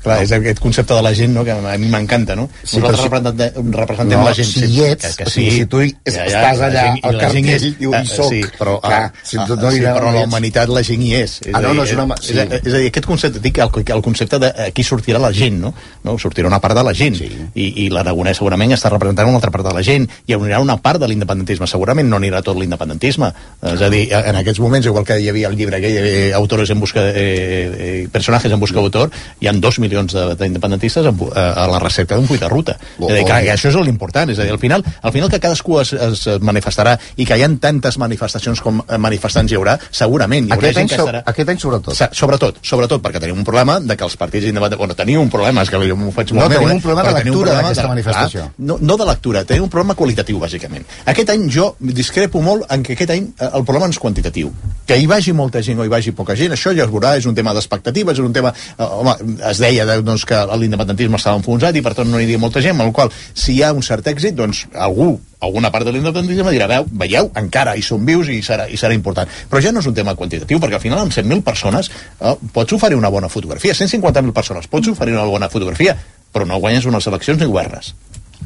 [0.03, 2.47] Clar, és aquest concepte de la gent no, que a mi m'encanta, no?
[2.63, 4.47] Sí, Nosaltres si- representem, representem No, la gent.
[4.47, 7.65] si hi ets, o sigui, si tu hi- estàs allà, la gent- al cartell, és-
[7.79, 8.29] diu, hi eh, soc.
[8.29, 10.83] Sí, però, Clar, ah, si ah, tu no hi sí, no però la humanitat la
[10.83, 11.39] gent hi és.
[11.51, 12.37] Ah, no, no, és una és, sí.
[12.37, 15.57] és, és a dir, aquest concepte, dic, el, el concepte de aquí sortirà la gent,
[15.59, 15.73] no?
[16.03, 16.17] no?
[16.19, 17.15] Sortirà una part de la gent.
[17.17, 17.31] Sí.
[17.55, 20.07] I, i l'Aragonès segurament està representant una altra part de la gent.
[20.27, 21.65] I anirà una part de l'independentisme.
[21.65, 23.33] Segurament no anirà tot l'independentisme.
[23.73, 26.69] És a dir, en aquests moments, igual que hi havia el llibre aquell, eh, autores
[26.69, 31.17] en busca, eh, eh, personatges en busca d'autor, hi han dos milions de- d'independentistes en
[31.17, 32.77] bu- eh, a la recepta d'un full de ruta.
[32.99, 34.29] Oh, és a dir, que, que això és l'important.
[34.29, 37.43] És a dir, al final, al final que cadascú es, es manifestarà i que hi
[37.43, 41.01] ha tantes manifestacions com eh, manifestants hi haurà, segurament hi haurà Aquest gent any, que
[41.01, 41.23] estarà...
[41.33, 41.95] aquest any sobretot.
[41.95, 44.77] Sa- Sobretot, sobretot perquè tenim un problema de que els partits independents...
[44.79, 46.75] Bueno, teniu un problema, és que jo m'ho faig No, molt meu, tenim eh?
[46.77, 48.43] un problema de lectura d'aquesta de- manifestació.
[48.49, 50.85] Ah, no, no de lectura, tenim un problema qualitatiu, bàsicament.
[51.05, 54.51] Aquest any jo discrepo molt en que aquest any el problema no és quantitatiu.
[54.89, 57.25] Que hi vagi molta gent o hi vagi poca gent, això ja es veurà, és
[57.29, 58.51] un tema d'expectatives, és un tema...
[58.77, 59.15] Eh, home,
[59.49, 62.63] es deia de, doncs, que l'independentisme estava enfonsat i per tant no hi aniria molta
[62.65, 65.93] gent, amb el qual, si hi ha un cert èxit, doncs algú alguna part de
[65.95, 69.29] l'independentisme dirà, veu, veieu, encara hi som vius i serà, i serà important.
[69.49, 72.75] Però ja no és un tema quantitatiu, perquè al final amb 100.000 persones eh, pots
[72.75, 75.95] oferir una bona fotografia, 150.000 persones, pots oferir una bona fotografia,
[76.33, 77.93] però no guanyes unes eleccions ni governes.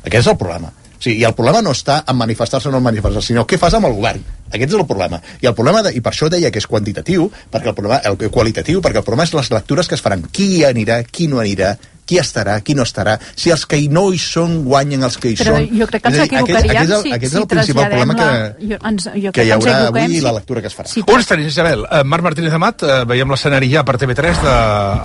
[0.04, 0.70] Aquest és el problema.
[1.04, 3.74] Sigui, I el problema no està en manifestar-se o no en manifestar-se, sinó què fas
[3.76, 4.22] amb el govern.
[4.54, 5.20] Aquest és el problema.
[5.42, 8.30] I el problema, de, i per això deia que és quantitatiu, perquè el problema, el
[8.34, 10.28] qualitatiu, perquè el problema és les lectures que es faran.
[10.32, 11.74] Qui anirà, qui no anirà,
[12.06, 15.30] qui estarà, qui no estarà, si els que hi no hi són guanyen els que
[15.32, 15.68] hi Però són.
[15.80, 17.86] jo crec que ens aquest- equivocaríem aquest, és el, si, aquest si és el principal
[17.88, 18.76] traslladem problema que, la...
[18.76, 20.76] Jo, ens, jo que crec hi haurà ens avui i si- la lectura que es
[20.78, 20.88] farà.
[20.92, 21.86] si On estaria, Isabel?
[21.90, 24.54] Eh, Marc Martínez Amat, eh, veiem l'escenari ja per TV3 de,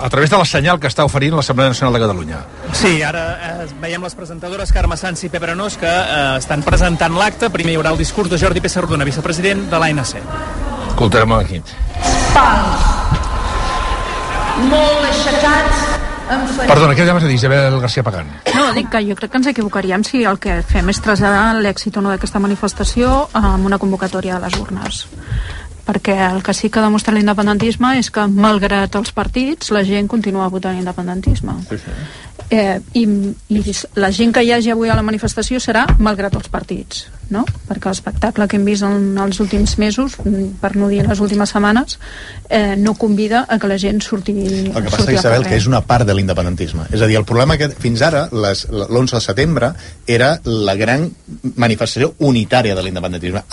[0.05, 2.39] a través de la senyal que està oferint l'Assemblea Nacional de Catalunya.
[2.73, 3.23] Sí, ara
[3.63, 7.49] eh, veiem les presentadores Carme Sanz i Pepe Arenós que eh, estan presentant l'acte.
[7.49, 10.17] Primer hi haurà el discurs de Jordi Pessardona, vicepresident de l'ANC.
[10.89, 11.61] Escoltarem aquí.
[12.33, 12.87] pals
[14.69, 15.88] molt aixecats
[16.29, 18.27] Perdona, què anaves a dir, Isabel García Pagán?
[18.53, 21.97] No, dic que jo crec que ens equivocaríem si el que fem és traslladar l'èxit
[21.97, 25.07] o no d'aquesta manifestació amb una convocatòria de les urnes
[25.89, 30.45] perquè el que sí que demostra l'independentisme és que malgrat els partits la gent continua
[30.53, 31.55] votant independentisme
[32.51, 33.03] eh, i,
[33.49, 33.63] i
[33.97, 37.43] la gent que hi hagi avui a la manifestació serà malgrat els partits no?
[37.69, 40.15] perquè l'espectacle que hem vist en els últims mesos
[40.61, 41.97] per no dir les últimes setmanes
[42.49, 45.81] eh, no convida a que la gent surti, El que passa, Isabel, que és una
[45.85, 46.87] part de l'independentisme.
[46.93, 49.69] És a dir, el problema que fins ara, les- l'11 de setembre,
[50.07, 51.05] era la gran
[51.55, 53.43] manifestació unitària de l'independentisme.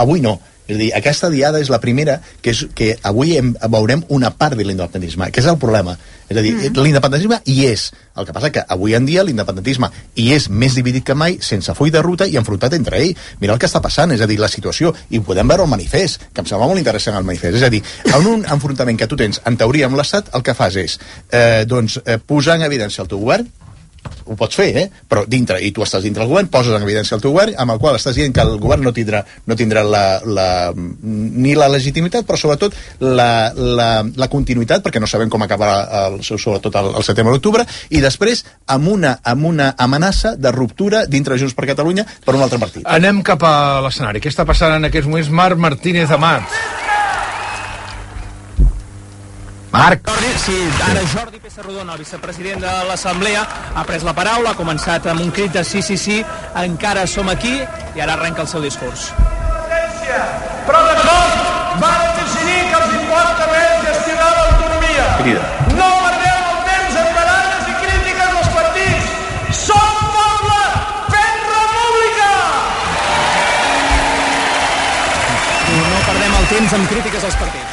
[0.00, 0.38] Avui no.
[0.70, 4.30] És a dir, aquesta diada és la primera que, és, que avui hem, veurem una
[4.30, 5.96] part de l'independentisme, que és el problema.
[6.30, 6.78] És a dir, mm.
[6.78, 7.88] l'independentisme hi és.
[8.20, 11.74] El que passa que avui en dia l'independentisme hi és més dividit que mai, sense
[11.74, 13.16] full de ruta i enfrontat entre ell.
[13.42, 16.28] Mira el que està passant, és a dir, la situació, i podem veure al manifest,
[16.30, 17.58] que em sembla molt interessant el manifest.
[17.58, 20.54] És a dir, en un enfrontament que tu tens, en teoria, amb l'Estat, el que
[20.54, 21.00] fas és
[21.32, 23.50] eh, doncs, eh, posar en evidència el teu govern,
[24.30, 24.86] ho pots fer, eh?
[25.08, 27.74] però dintre, i tu estàs dintre del govern, poses en evidència el teu govern, amb
[27.74, 31.68] el qual estàs dient que el govern no tindrà, no tindrà la, la, ni la
[31.72, 36.92] legitimitat, però sobretot la, la, la continuïtat, perquè no sabem com acabarà el, sobretot el,
[37.00, 41.68] el setembre-octubre, i després amb una, amb una amenaça de ruptura dintre de Junts per
[41.72, 42.86] Catalunya per un altre partit.
[42.86, 44.22] Anem cap a l'escenari.
[44.22, 45.34] Què està passant en aquests moments?
[45.42, 46.89] Marc Martínez Amat.
[49.72, 50.02] Marc.
[50.08, 55.06] Jordi, sí, ara Jordi Pessarrodona, el vicepresident de l'Assemblea, ha pres la paraula, ha començat
[55.12, 56.18] amb un crit de sí, sí, sí,
[56.58, 57.60] encara som aquí,
[57.94, 59.12] i ara arrenca el seu discurs.
[60.66, 65.06] Però de cop van decidir que els importa més gestionar l'autonomia.
[65.22, 65.46] Crida.
[65.78, 69.06] No perdem el temps en baralles i crítiques als partits.
[69.62, 70.62] Som poble!
[71.14, 72.30] Fem república!
[75.78, 77.69] No perdem el temps amb crítiques als partits.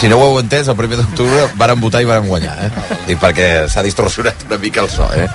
[0.00, 2.94] Si no ho heu entès, el primer d'octubre varen votar i varen guanyar, eh?
[3.04, 5.26] Dic perquè s'ha distorsionat una mica el so, eh?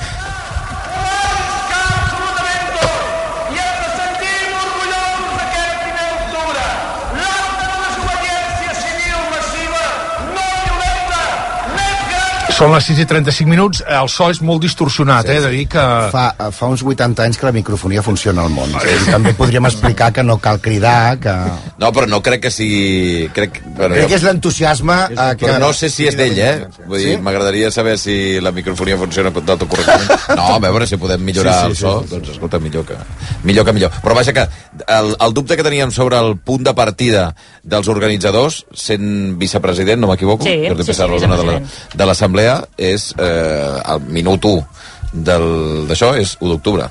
[12.56, 15.42] Són les 6 i 35 minuts, el so és molt distorsionat, eh?
[15.44, 15.82] De dir que...
[16.14, 18.72] Fa, fa uns 80 anys que la microfonia funciona al món.
[18.80, 21.34] I també podríem explicar que no cal cridar, que...
[21.82, 23.28] No, però no crec que sigui...
[23.36, 24.96] Crec, bueno, Crec que és l'entusiasme...
[25.12, 25.50] Eh, que...
[25.50, 26.54] Però no sé si és d'ell, eh?
[26.86, 27.18] Vull dir, Sí?
[27.26, 30.16] m'agradaria saber si la microfonia funciona tot correctament.
[30.40, 31.94] No, a veure si podem millorar Sí, el sí, so.
[32.00, 32.14] sí, sí.
[32.16, 32.96] Doncs escolta, millor que,
[33.44, 33.92] millor que millor.
[34.06, 34.48] Però vaja que
[34.96, 37.28] el, el dubte que teníem sobre el punt de partida
[37.68, 42.16] dels organitzadors, sent vicepresident, no m'equivoco, Sí, Jordi sí, sí, de la-
[42.46, 44.66] l'Assemblea, és eh, el minut 1
[45.14, 46.90] del- d'això és 1 d'octubre.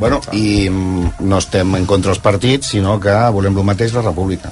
[0.00, 4.02] Bueno, i mm, no estem en contra dels partits, sinó que volem el mateix la
[4.02, 4.50] república.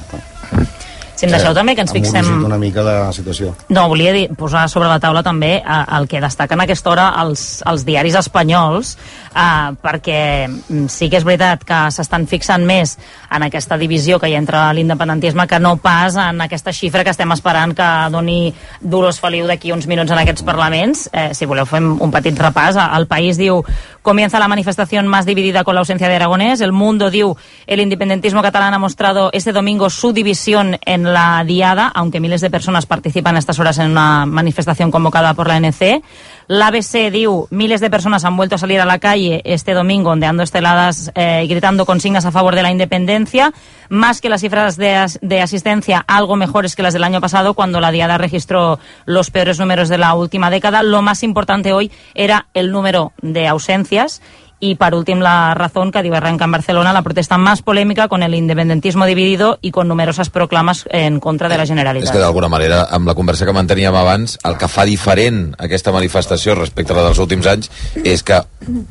[1.15, 2.27] Si em deixeu també que ens fixem...
[2.45, 3.53] una mica la situació.
[3.69, 7.07] No, volia dir, posar sobre la taula també eh, el que destaquen a aquesta hora
[7.23, 8.95] els, els diaris espanyols,
[9.31, 12.97] eh, perquè mm, sí que és veritat que s'estan fixant més
[13.31, 17.15] en aquesta divisió que hi ha entre l'independentisme que no pas en aquesta xifra que
[17.15, 21.09] estem esperant que doni Dolors Feliu d'aquí uns minuts en aquests parlaments.
[21.13, 22.79] Eh, si voleu fem un petit repàs.
[22.85, 23.63] El País diu
[24.03, 26.61] comienza la manifestación más dividida con la ausencia de Aragonés.
[26.61, 27.37] El Mundo diu
[27.67, 32.51] el independentismo catalán ha mostrado este domingo su división en la diada, aunque miles de
[32.51, 36.03] personas participan a estas horas en una manifestación convocada por la ANC.
[36.47, 40.11] La ABC diu miles de personas han vuelto a salir a la calle este domingo
[40.11, 43.53] ondeando esteladas eh, y gritando consignas a favor de la independencia,
[43.89, 47.55] más que las cifras de, as- de asistencia, algo mejores que las del año pasado
[47.55, 50.83] cuando la diada registró los peores números de la última década.
[50.83, 54.21] Lo más importante hoy era el número de ausencias
[54.65, 58.23] y, por último, la razón que diu arranca en Barcelona la protesta más polémica con
[58.23, 62.17] el independentismo dividido y con numerosas proclamas en contra de la És que Generalitat.
[62.17, 66.95] d'alguna manera, amb la conversa que manteníem abans, el que fa diferent aquesta manifestació respecte
[66.95, 67.71] a la dels últims anys
[68.05, 68.41] és que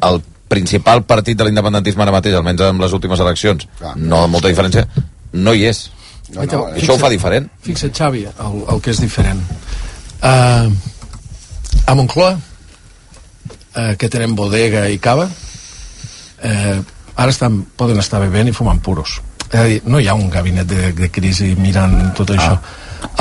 [0.01, 3.65] el principal partit de l'independentisme ara mateix, almenys amb les últimes eleccions,
[3.95, 4.85] no molta diferència,
[5.33, 5.89] no hi és.
[6.35, 7.49] No, no, I això ho fa diferent.
[7.65, 9.41] Fixa't, Xavi, el, el que és diferent.
[10.21, 10.69] Uh,
[11.87, 15.31] a Moncloa, uh, que tenen bodega i cava,
[16.43, 16.79] uh,
[17.15, 19.19] ara estan, poden estar bevent i fumant puros.
[19.53, 22.55] És a dir, no hi ha un gabinet de, de crisi mirant tot això.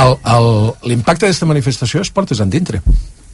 [0.01, 2.81] El- el- L'impacte d'aquesta manifestació és portes endintre.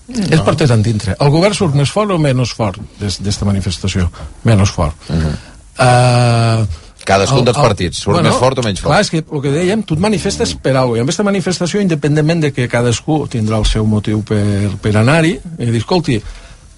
[0.08, 0.24] No.
[0.32, 1.14] És portes endintre.
[1.20, 4.08] El govern surt més fort o menys fort d'esta manifestació?
[4.48, 4.96] Menys fort.
[5.10, 5.34] Uh -huh.
[5.78, 6.66] uh,
[7.04, 8.90] Cadascun dels partits, surt més fort o menys fort?
[8.92, 10.98] Clar, és que el que dèiem, tu et manifestes per alguna cosa.
[10.98, 15.38] I amb aquesta manifestació, independentment de que cadascú tindrà el seu motiu per, per anar-hi,
[15.58, 16.20] i dir, escolti,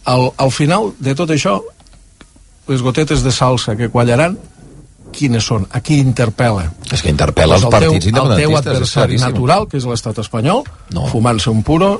[0.04, 1.60] al, al final de tot això,
[2.70, 4.36] les gotetes de salsa que quallaran,
[5.10, 5.66] quines són?
[5.74, 6.68] A qui interpel·la?
[6.94, 10.20] És que interpel·la els el partits teu, El teu independentistes, adversari natural, que és l'estat
[10.22, 10.62] espanyol,
[10.94, 11.08] no.
[11.10, 11.96] fumant-se un puro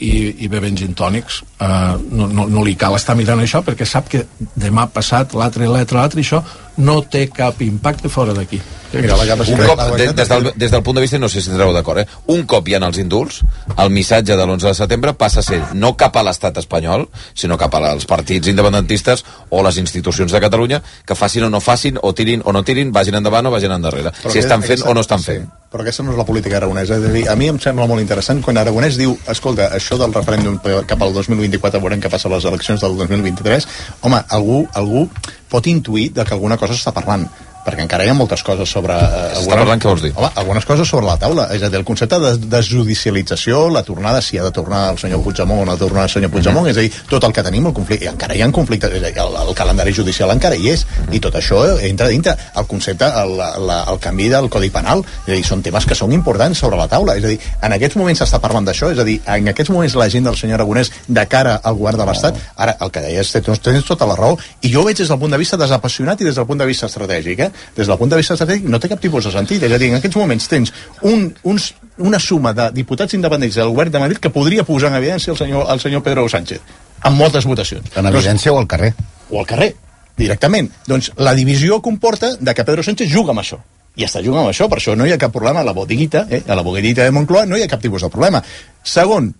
[0.00, 1.40] i, i bevent gin tònics.
[1.56, 5.68] Uh, no, no, no li cal estar mirant això perquè sap que demà passat l'altre,
[5.68, 6.42] l'altre, l'altre, això
[6.84, 8.60] no té cap impacte fora d'aquí.
[8.92, 11.50] Mira, la un cop, de, des, del, des del punt de vista, no sé si
[11.50, 12.06] estareu d'acord, eh?
[12.26, 13.42] un cop hi ha els indults,
[13.76, 17.56] el missatge de l'11 de setembre passa a ser no cap a l'estat espanyol, sinó
[17.58, 22.12] cap als partits independentistes o les institucions de Catalunya que facin o no facin, o
[22.14, 24.10] tirin o no tirin, vagin endavant o vagin endarrere.
[24.22, 25.46] Però si estan fent aquesta- o no estan fent.
[25.70, 26.96] Però aquesta no és la política aragonesa.
[26.96, 30.12] És a dir, a mi em sembla molt interessant quan Aragonès diu, escolta, això del
[30.12, 33.68] referèndum cap al 2024 veurem què passa a les eleccions del 2023,
[34.00, 35.08] home, algú, algú
[35.48, 37.28] pot intuir de que alguna cosa s'està parlant
[37.64, 38.94] perquè encara hi ha moltes coses sobre...
[38.96, 40.12] Eh, S'està parlant, què vols dir?
[40.16, 41.46] Home, algunes coses sobre la taula.
[41.54, 45.22] És a dir, el concepte de desjudicialització, la tornada, si ha de tornar el senyor
[45.24, 47.44] Puigdemont o no ha de tornar el senyor Puigdemont, és a dir, tot el que
[47.46, 50.32] tenim, el conflicte, i encara hi ha conflictes, és a dir, el, el calendari judicial
[50.34, 52.36] encara hi és, i tot això entra dintre.
[52.60, 55.98] El concepte, el, la, el canvi del Codi Penal, és a dir, són temes que
[55.98, 57.18] són importants sobre la taula.
[57.20, 59.98] És a dir, en aquests moments s'està parlant d'això, és a dir, en aquests moments
[60.00, 63.34] la gent del senyor Aragonès de cara al govern de l'Estat, ara, el que deies,
[63.36, 66.20] tens, tens tota la raó, i jo ho veig des del punt de vista desapassionat
[66.20, 67.49] i des del punt de vista estratègic, eh?
[67.76, 69.90] Des del punt de vista estratègic no té cap tipus de sentit, és a dir,
[69.90, 70.72] en aquests moments tens
[71.08, 75.00] un, uns, una suma de diputats independents del govern de Madrid que podria posar en
[75.00, 76.62] evidència el senyor, el senyor Pedro Sánchez,
[77.02, 77.90] amb moltes votacions.
[77.96, 78.94] En evidència o al carrer.
[79.30, 79.74] O al carrer,
[80.16, 80.70] directament.
[80.86, 83.60] Doncs la divisió comporta de que Pedro Sánchez juga amb això
[83.98, 86.24] i està jugant amb això, per això no hi ha cap problema a la botiguita,
[86.30, 86.42] eh?
[86.46, 88.42] a la botiguita de Moncloa no hi ha cap tipus de problema.
[88.86, 89.32] Segon,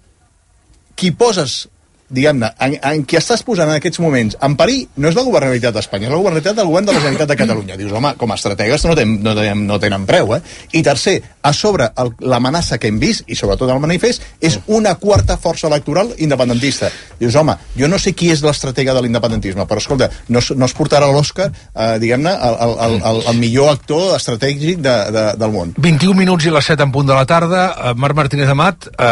[0.98, 1.62] qui poses
[2.10, 5.76] diguem-ne, en, en qui estàs posant en aquests moments en perill no és la governabilitat
[5.76, 7.78] d'Espanya, és la governabilitat del govern de la Generalitat de Catalunya.
[7.80, 10.40] Dius, home, com a estrategues no, ten, no, tenen, no tenen preu, eh?
[10.76, 11.90] I tercer, a sobre
[12.20, 16.90] l'amenaça que hem vist, i sobretot el manifest, és una quarta força electoral independentista.
[17.20, 20.76] Dius, home, jo no sé qui és l'estratega de l'independentisme, però escolta, no, no es
[20.76, 25.54] portarà l'Òscar, eh, diguem-ne, el, el, el, el, el millor actor estratègic de, de, del
[25.54, 25.74] món.
[25.78, 27.64] 21 minuts i les 7 en punt de la tarda.
[27.70, 29.06] Eh, Marc Martínez Amat, eh,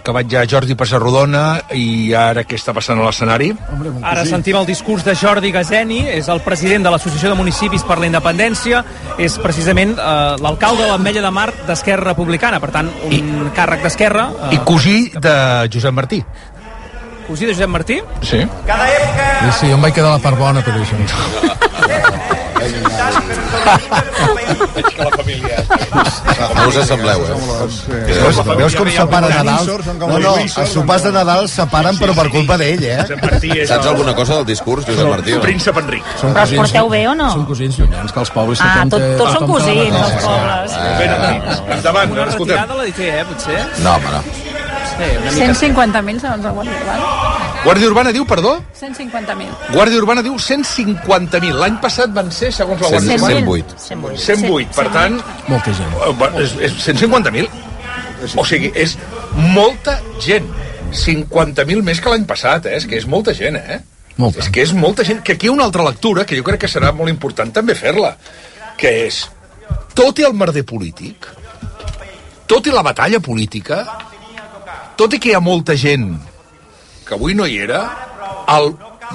[0.00, 1.44] acabat ja Jordi Passarrodona
[1.74, 3.50] i ara què està passant a l'escenari?
[4.02, 7.98] Ara sentim el discurs de Jordi Gazeni, és el president de l'Associació de Municipis per
[8.02, 8.84] la Independència,
[9.18, 10.14] és precisament eh,
[10.44, 14.28] l'alcalde de l'Ametlla de Mar d'Esquerra Republicana, per tant, un càrrec d'Esquerra.
[14.52, 15.34] I cosí de
[15.72, 16.22] Josep Martí.
[17.26, 18.00] Cosí de Josep Martí?
[18.22, 18.40] Sí.
[18.44, 22.40] Sí, sí, jo em vaig quedar la part bona per això.
[24.74, 25.56] Veig que la família...
[26.54, 27.34] No us assembleu, eh?
[28.08, 29.68] Veus, veus com separen Nadal?
[30.00, 33.04] No, no, els sopars de Nadal separen però per culpa d'ell, eh?
[33.68, 35.36] Saps alguna cosa del discurs, Josep Martí?
[35.36, 35.42] no?
[35.44, 36.04] Príncep Enric.
[36.24, 37.30] Però es porteu bé o no?
[37.36, 38.64] Són cosins llunyans, que els pobles...
[38.64, 40.78] Ah, tot, tots són cosins, els pobles.
[41.00, 41.62] Ben amics.
[41.78, 42.56] Endavant, Una escoltem.
[42.56, 43.60] retirada la té, eh, potser?
[43.84, 44.20] No, home, no.
[44.94, 45.52] Sí, una mica...
[45.54, 47.43] 150.000 segons el Guàrdia.
[47.64, 48.58] Guàrdia Urbana diu, perdó?
[48.78, 49.72] 150.000.
[49.72, 51.54] Guàrdia Urbana diu 150.000.
[51.62, 53.40] L'any passat van ser, segons la Guàrdia Urbana...
[53.80, 54.18] 108.
[54.20, 54.74] 108.
[54.76, 55.16] Per tant,
[55.48, 55.94] Molta gent.
[55.96, 57.48] eh, va- és, és 150.000.
[58.40, 58.96] O sigui, és
[59.56, 60.46] molta gent.
[60.94, 62.76] 50.000 més que l'any passat, eh?
[62.76, 63.80] És que és molta gent, eh?
[64.20, 64.44] Molta.
[64.44, 65.22] És que és molta gent.
[65.26, 67.74] Que aquí hi ha una altra lectura que jo crec que serà molt important també
[67.74, 68.12] fer-la,
[68.78, 69.24] que és
[69.96, 71.26] tot i el merder polític,
[72.46, 73.80] tot i la batalla política,
[74.96, 76.12] tot i que hi ha molta gent
[77.04, 77.80] que avui no hi era,
[78.54, 78.72] el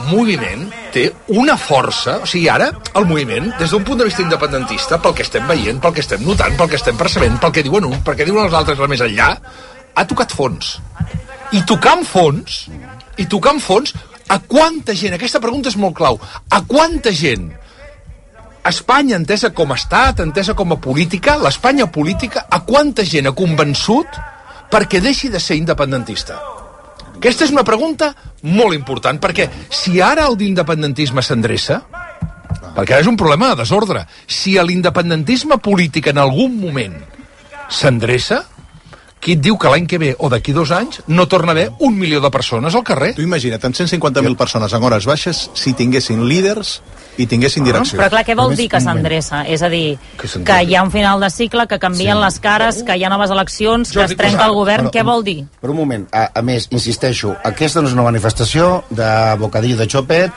[0.10, 5.00] moviment té una força, o sigui, ara el moviment, des d'un punt de vista independentista,
[5.02, 7.90] pel que estem veient, pel que estem notant, pel que estem percebent, pel que diuen
[7.90, 9.32] uns, pel que diuen els altres més enllà,
[9.96, 10.78] ha tocat fons.
[11.58, 12.62] I tocant fons,
[13.18, 13.96] i tocant fons,
[14.30, 16.22] a quanta gent, aquesta pregunta és molt clau,
[16.54, 17.50] a quanta gent
[18.70, 23.34] Espanya entesa com a estat, entesa com a política, l'Espanya política, a quanta gent ha
[23.34, 24.20] convençut
[24.70, 26.38] perquè deixi de ser independentista?
[27.20, 28.14] Aquesta és una pregunta
[28.48, 31.82] molt important, perquè si ara el d'independentisme s'endreça,
[32.78, 36.96] perquè és un problema de desordre, si l'independentisme polític en algun moment
[37.68, 38.46] s'endreça,
[39.20, 41.68] qui et diu que l'any que ve o d'aquí dos anys no torna a haver
[41.84, 43.12] un milió de persones al carrer?
[43.18, 46.78] Tu imagina't, amb 150.000 persones en hores baixes, si tinguessin líders
[47.20, 48.00] i tinguessin direcció.
[48.00, 49.44] Però clar, què vol Només dir que s'endreça?
[49.48, 52.24] És a dir, Que que hi ha un final de cicle, que canvien Sí.
[52.24, 55.04] les cares, que hi ha noves eleccions, que Jordi es trenca el govern, Però- què
[55.04, 55.46] vol dir?
[55.62, 59.88] Per un moment, a, a més, insisteixo, aquesta no és una manifestació de bocadillo de
[59.88, 60.32] xopet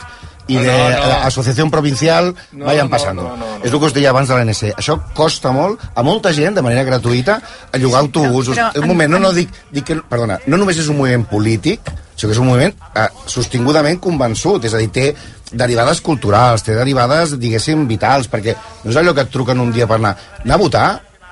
[0.49, 1.12] i No, de no, no.
[1.28, 3.22] associació provincial No, vayan no, passando.
[3.22, 3.64] no, no, no.
[3.64, 4.74] És el que us deia abans de l'ANC.
[4.76, 7.41] Això costa molt a molta gent, de manera gratuïta,
[7.72, 8.57] a llogar autobusos.
[8.59, 11.24] però un en- moment, no, no, dic, dic que, perdona, no només és un moviment
[11.30, 11.80] polític,
[12.16, 15.14] sinó que és un moviment eh, sostingudament convençut, és a dir, té
[15.53, 19.86] derivades culturals, té derivades, diguéssim, vitals, perquè no és allò que et truquen un dia
[19.86, 20.16] per anar.
[20.44, 20.86] Anar a votar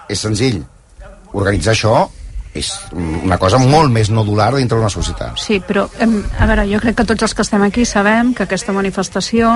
[0.09, 0.63] és senzill.
[1.33, 2.09] Organitzar això
[2.53, 5.39] és una cosa molt més nodular dintre d'una societat.
[5.39, 8.75] Sí, però a veure, jo crec que tots els que estem aquí sabem que aquesta
[8.75, 9.53] manifestació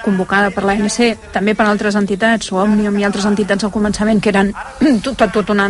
[0.00, 4.32] convocada per l'ANC, també per altres entitats, o Òmnium i altres entitats al començament, que
[4.32, 4.54] eren
[5.04, 5.68] tot, tot, una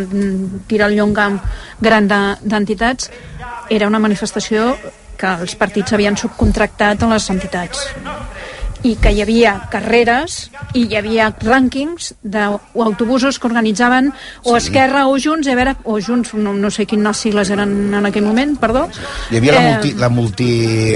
[0.70, 1.40] tira al llongam
[1.82, 3.10] gran de- d'entitats,
[3.68, 4.76] era una manifestació
[5.20, 7.84] que els partits havien subcontractat a les entitats
[8.82, 14.12] i que hi havia carreres i hi havia rànquings d'autobusos que organitzaven
[14.44, 18.06] o Esquerra o Junts, a veure, o Junts, no, no sé quines sigles eren en
[18.08, 18.86] aquell moment, perdó.
[19.30, 20.50] Hi havia la, Eh, multi, la multi,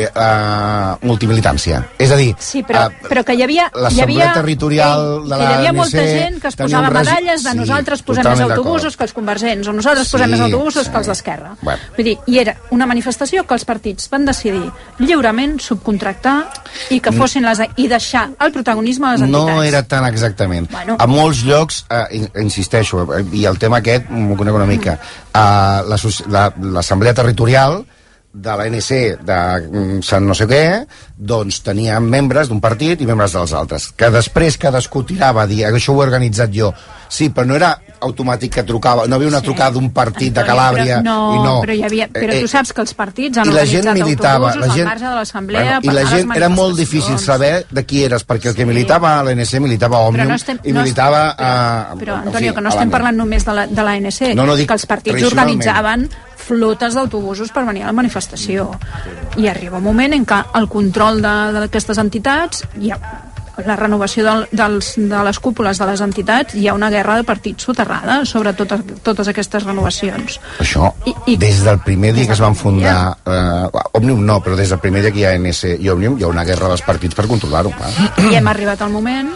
[0.05, 1.83] uh, multimilitància.
[1.99, 3.71] És a dir, Sí, però, eh, però que hi havia...
[3.75, 7.45] l'assemblea havia, territorial de que hi havia molta gent que es posava un resi- medalles
[7.45, 10.85] de Sí, nosaltres posem més autobusos que els convergents, o nosaltres Sí, posem més autobusos
[10.87, 10.91] sí.
[10.91, 11.55] que els d'Esquerra.
[11.61, 11.81] Bueno.
[11.97, 14.65] Vull dir, i era una manifestació que els partits van decidir
[14.99, 16.37] lliurement subcontractar
[16.91, 17.17] i que Mm.
[17.19, 17.61] fossin les...
[17.77, 19.51] i deixar el protagonisme a les entitats.
[19.57, 20.71] No era tan exactament.
[20.71, 20.97] Bueno.
[20.99, 24.99] A molts llocs, eh, in- insisteixo, eh, i el tema aquest m'ho conec una mica,
[25.33, 25.39] eh,
[25.89, 27.85] l'associ- la- l'assemblea territorial
[28.35, 28.89] de l'ANC
[29.23, 29.37] de
[29.71, 33.93] mm, Sant no sé què, doncs tenia membres d'un partit i membres dels altres.
[33.97, 36.73] Que després cadascú tirava a dir això ho he organitzat jo.
[37.09, 40.99] Sí, però no era automàtic que trucava, no havia una trucada d'un partit de Calàbria
[41.01, 41.55] però, no, i no.
[41.65, 43.89] però, hi havia, però Eh, eh, tu saps que els partits han i la gent
[43.93, 44.55] militava.
[44.57, 48.05] La gent, al de l'assemblea bueno, i la gent era molt difícil saber de qui
[48.05, 51.31] eres perquè el que militava a l'ANC militava a Òmnium no estem- i no militava
[51.31, 54.45] estem- a, Però, Antonio, fi, que no estem parlant només de la, de l'ANC, No,
[54.47, 56.09] no, dic que els partits organitzaven
[56.45, 58.71] flotes d'autobusos per venir a la manifestació.
[59.37, 62.99] I arriba un moment en què el control d'aquestes entitats ja,
[63.65, 67.25] la renovació del, dels, de les cúpules de les entitats hi ha una guerra de
[67.25, 70.41] partits soterrada sobre totes, totes aquestes renovacions.
[70.59, 74.57] Això, I- i- des del primer dia que es van fundar eh, Òmnium no, però
[74.57, 76.83] des del primer dia que hi ha NS i Òmnium hi ha una guerra dels
[76.83, 77.93] partits per controlar-ho clar.
[78.31, 79.31] I hem arribat al moment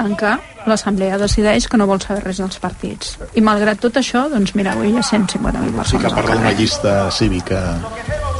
[0.00, 0.36] en què
[0.66, 3.16] l'Assemblea decideix que no vol saber res dels partits.
[3.34, 5.88] I malgrat tot això, doncs mira, avui hi ha 150.000 persones.
[5.90, 7.62] Sí que parla d'una llista cívica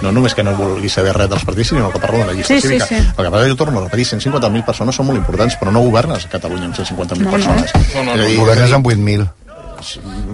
[0.03, 2.61] no només que no vulgui saber res dels partits, sinó que parla d'una llista Sí,
[2.61, 2.87] sí, cívica.
[2.87, 2.95] sí.
[2.95, 6.25] El que passa, jo torno a repetir, 150.000 persones són molt importants, però no governes
[6.27, 7.31] a Catalunya amb 150.000 No, no.
[7.31, 7.73] persones.
[7.95, 8.15] No, no, no.
[8.15, 9.29] És a dir, Governes amb 8.000.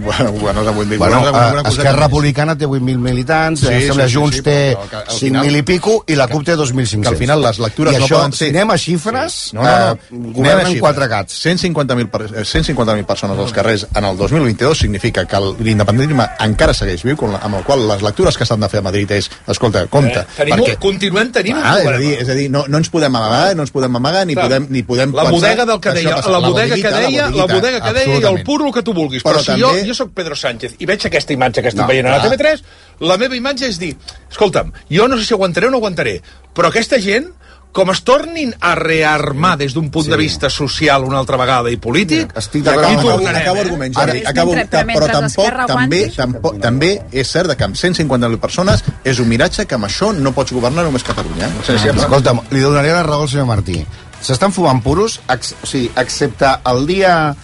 [0.01, 0.99] Bueno, governes amb 8.000.
[0.99, 1.93] Bueno, alguna eh, Esquerra.
[2.07, 5.07] Republicana té 8.000 militants, Sí, sí, sí, sembla sí, Junts sí, té però que al
[5.07, 7.03] 5.000 final- i pico i la CUP té 2.500.
[7.03, 9.63] que al final les lectures I no això, poden ser- si anem a xifres, No,
[9.63, 9.93] no, no.
[9.93, 11.35] eh, governen quatre gats.
[11.45, 16.75] 150.000 per- eh, 150.000 persones als carrers en el 2022 significa que el- l'independentisme encara
[16.75, 19.87] segueix viu, amb el qual les lectures que s'han de fer a Madrid és, escolta,
[19.87, 21.99] compte, Eh, tenim un- continuem tenint un ah, és a problema.
[21.99, 24.47] dir, és a dir no, no ens podem amagar, no ens podem amagar, ni Clar.
[24.49, 27.93] podem, ni podem la bodega del que deia, la bodega que deia, la bodega que
[27.93, 29.23] deia i el puro que tu vulguis.
[29.23, 31.83] Però, Però si també- jo, jo sóc Pedro Sánchez i veig aquesta imatge que estic
[31.83, 32.33] No, veient a la clar.
[32.37, 32.63] TV3,
[33.01, 33.97] la meva imatge és dir,
[34.31, 36.21] escolta'm, jo no sé si aguantaré o no aguantaré,
[36.55, 37.29] però aquesta gent
[37.77, 40.11] com es tornin a rearmar des d'un punt Sí.
[40.11, 43.43] de vista social una altra vegada i polític, Estic i d'acord, acabo, tornarem.
[43.43, 43.61] acabo eh?
[43.61, 47.77] argument, Jordi, Ara, acabo, mentre- però mentre tampoc, també, tampoc, també és cert que amb
[47.77, 51.49] 150.000 persones és un miratge que amb això no pots governar només Catalunya.
[51.61, 53.85] O sigui, sempre- Escolta'm, li donaré la raó al senyor Martí.
[54.23, 57.37] S'estan fumant puros, ex, o sigui, excepte el dia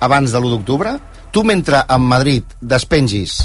[0.00, 0.98] abans de l'1 d'octubre,
[1.34, 3.40] tu mentre a Madrid despengis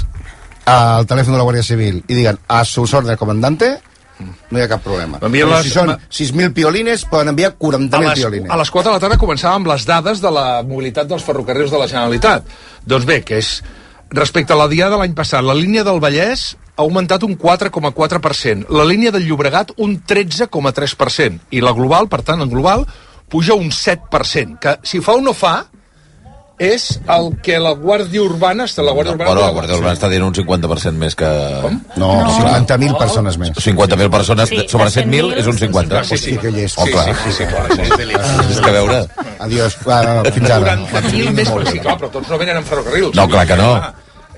[0.70, 3.72] el telèfon de la Guàrdia Civil i diguen a sus órdenes comandante,
[4.50, 5.18] no hi ha cap problema.
[5.56, 8.50] Les- si són 6.000 piolines, poden enviar a 40.000 les, piolines.
[8.52, 11.72] a les 4 de la tarda començàvem amb les dades de la mobilitat dels ferrocarrils
[11.72, 12.44] de la Generalitat.
[12.86, 13.62] Doncs bé, que és
[14.10, 18.84] respecte a la diada l'any passat, la línia del Vallès ha augmentat un 4,4%, la
[18.84, 22.86] línia del Llobregat un 13,3%, i la global, per tant, en global,
[23.30, 25.66] puja un 7%, que si fa o no fa,
[26.60, 28.66] és el que la Guàrdia Urbana...
[28.68, 31.30] està La Guàrdia Urbana, Bueno, la Guàrdia Urbana està dient un 50% més que...
[31.64, 31.78] Com?
[32.02, 33.54] No, 50.000 persones més.
[33.56, 36.04] 50.000 persones Sí, sobre de 100.000 és un 50.
[36.10, 36.36] Sí, sí.
[36.42, 36.76] que llest.
[36.76, 37.16] Oh, clar.
[37.24, 38.20] Sí, sí, clar, sí, sí.
[38.52, 39.00] És que veure...
[39.40, 40.76] Adiós, ah, fins ara.
[40.92, 43.16] 40.000 més, sí, clar, però tots no venen en ferrocarrils.
[43.16, 43.72] No, clar que no.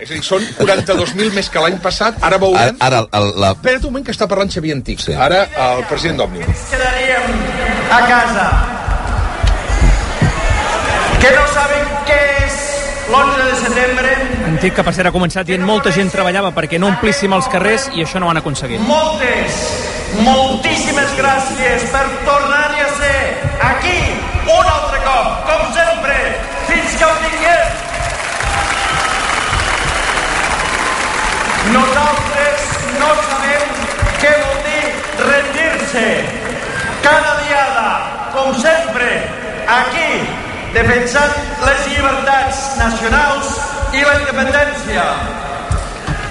[0.03, 2.79] És a dir, són 42.000 més que l'any passat, ara Ara, veurem...
[2.83, 3.53] ara el, la...
[3.55, 5.03] Espera't un moment que està parlant Xavier Antic.
[5.03, 5.15] Sí.
[5.15, 6.55] Ara el president d'Òmnium.
[6.71, 7.25] quedaríem
[7.91, 8.47] a casa.
[11.23, 11.82] Que no saben és
[13.13, 14.11] l'11 de setembre,
[14.49, 17.91] Antic que per cert ha començat dient molta gent treballava perquè no omplíssim els carrers
[17.93, 18.81] i això no ho han aconseguit.
[18.89, 19.59] moltes,
[20.25, 23.21] moltíssimes gràcies per tornar-hi a ser
[23.69, 23.99] aquí
[24.47, 26.17] un altre cop, com sempre,
[26.71, 27.69] fins que ho tinguem.
[31.77, 33.79] Nosaltres no sabem
[34.25, 34.85] què vol dir
[35.29, 36.09] rendir-se.
[37.05, 37.89] Cada diada,
[38.33, 39.09] com sempre,
[39.81, 40.11] aquí,
[40.75, 43.51] defensant les llibertats nacionals
[43.95, 45.07] i la independència.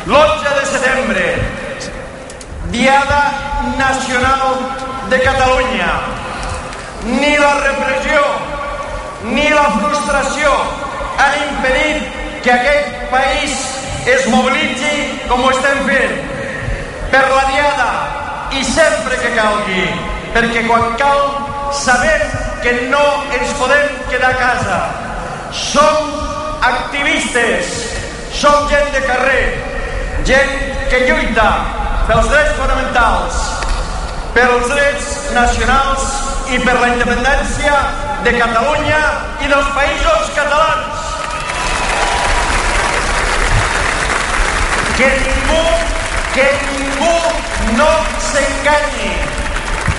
[0.07, 1.25] L'11 de setembre,
[2.71, 3.23] Diada
[3.77, 4.57] Nacional
[5.09, 5.91] de Catalunya.
[7.05, 8.23] Ni la repressió
[9.33, 10.51] ni la frustració
[11.21, 13.57] han impedit que aquest país
[14.15, 16.15] es mobilitzi com ho estem fent.
[17.13, 17.91] Per la Diada
[18.57, 19.85] i sempre que calgui,
[20.33, 21.21] perquè quan cal
[21.83, 22.25] sabem
[22.63, 23.05] que no
[23.37, 24.81] ens podem quedar a casa.
[25.51, 26.11] Som
[26.61, 27.65] activistes,
[28.31, 29.47] som gent de carrer,
[30.23, 30.53] gent
[30.89, 31.49] que lluita
[32.07, 33.39] pels drets fonamentals,
[34.31, 36.05] pels drets nacionals
[36.55, 37.81] i per la independència
[38.23, 39.01] de Catalunya
[39.43, 41.03] i dels països catalans.
[44.95, 45.61] Que ningú,
[46.31, 47.13] que ningú
[47.75, 47.91] no
[48.31, 49.13] s'enganyi.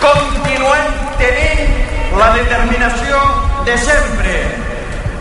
[0.01, 3.25] Continuem tenint la determinació
[3.69, 4.62] de sempre.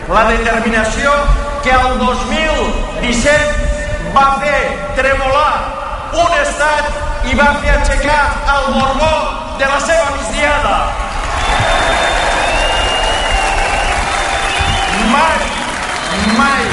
[0.08, 1.12] La determinació
[1.62, 4.62] que el 2017 va fer
[4.96, 5.54] tremolar
[6.18, 6.84] un estat
[7.30, 8.22] i va fer aixecar
[8.54, 9.14] el Borbó
[9.60, 10.76] de la seva migdiada.
[15.12, 15.38] Mai,
[16.40, 16.64] mai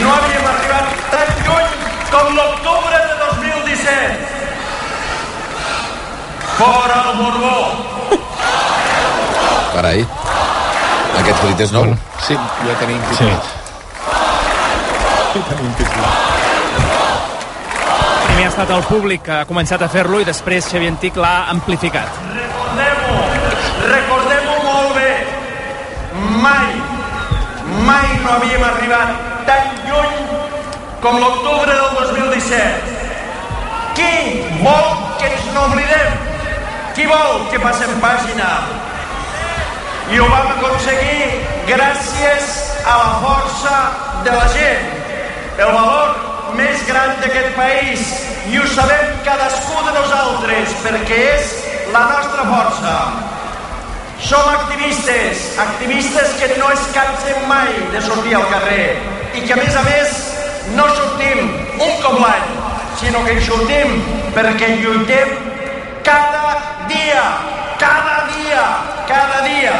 [0.00, 1.70] no havíem arribat tan lluny
[2.14, 4.16] com l'octubre de 2017.
[6.56, 7.58] Fora el Borbó!
[9.74, 10.00] Carai.
[11.20, 11.86] Aquest crit és nou.
[12.26, 12.34] Sí,
[12.66, 13.30] ja tenim Sí.
[18.26, 21.34] Primer ha estat el públic que ha començat a fer-lo i després Xavier Antic l'ha
[21.52, 22.08] amplificat.
[22.36, 23.16] Recordem-ho,
[23.92, 25.12] recordem-ho molt bé.
[26.44, 26.72] Mai,
[27.88, 29.08] mai no havíem arribat
[29.48, 30.16] tan lluny
[31.04, 32.96] com l'octubre del 2017.
[33.96, 34.12] Qui
[34.64, 34.88] vol
[35.20, 36.18] que ens n'oblidem?
[36.96, 38.50] Qui vol que passem pàgina?
[40.06, 42.50] I ho vam aconseguir gràcies
[42.86, 43.76] a la força
[44.22, 44.84] de la gent.
[45.58, 48.04] El valor més gran d'aquest país
[48.52, 51.56] i ho sabem cadascú de nosaltres perquè és
[51.94, 52.94] la nostra força.
[54.26, 58.94] Som activistes, activistes que no es cansen mai de sortir al carrer
[59.34, 60.14] i que a més a més
[60.78, 61.42] no sortim
[61.82, 62.54] un cop l'any,
[63.02, 63.98] sinó que hi sortim
[64.38, 65.34] perquè lluitem
[66.06, 66.56] cada
[66.88, 67.26] dia,
[67.78, 68.64] cada dia,
[69.08, 69.76] cada dia.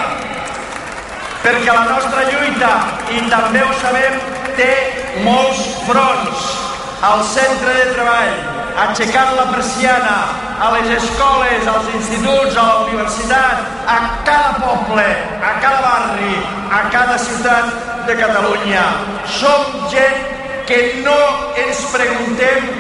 [1.45, 2.73] Perquè la nostra lluita,
[3.13, 4.19] i també ho sabem,
[4.59, 4.73] té
[5.25, 6.53] molts fronts.
[7.07, 8.33] Al centre de treball,
[8.87, 10.17] aixecant la persiana,
[10.61, 15.07] a les escoles, als instituts, a la universitat, a cada poble,
[15.41, 16.35] a cada barri,
[16.73, 18.85] a cada ciutat de Catalunya.
[19.39, 20.25] Som gent
[20.67, 21.19] que no
[21.61, 22.73] ens preguntem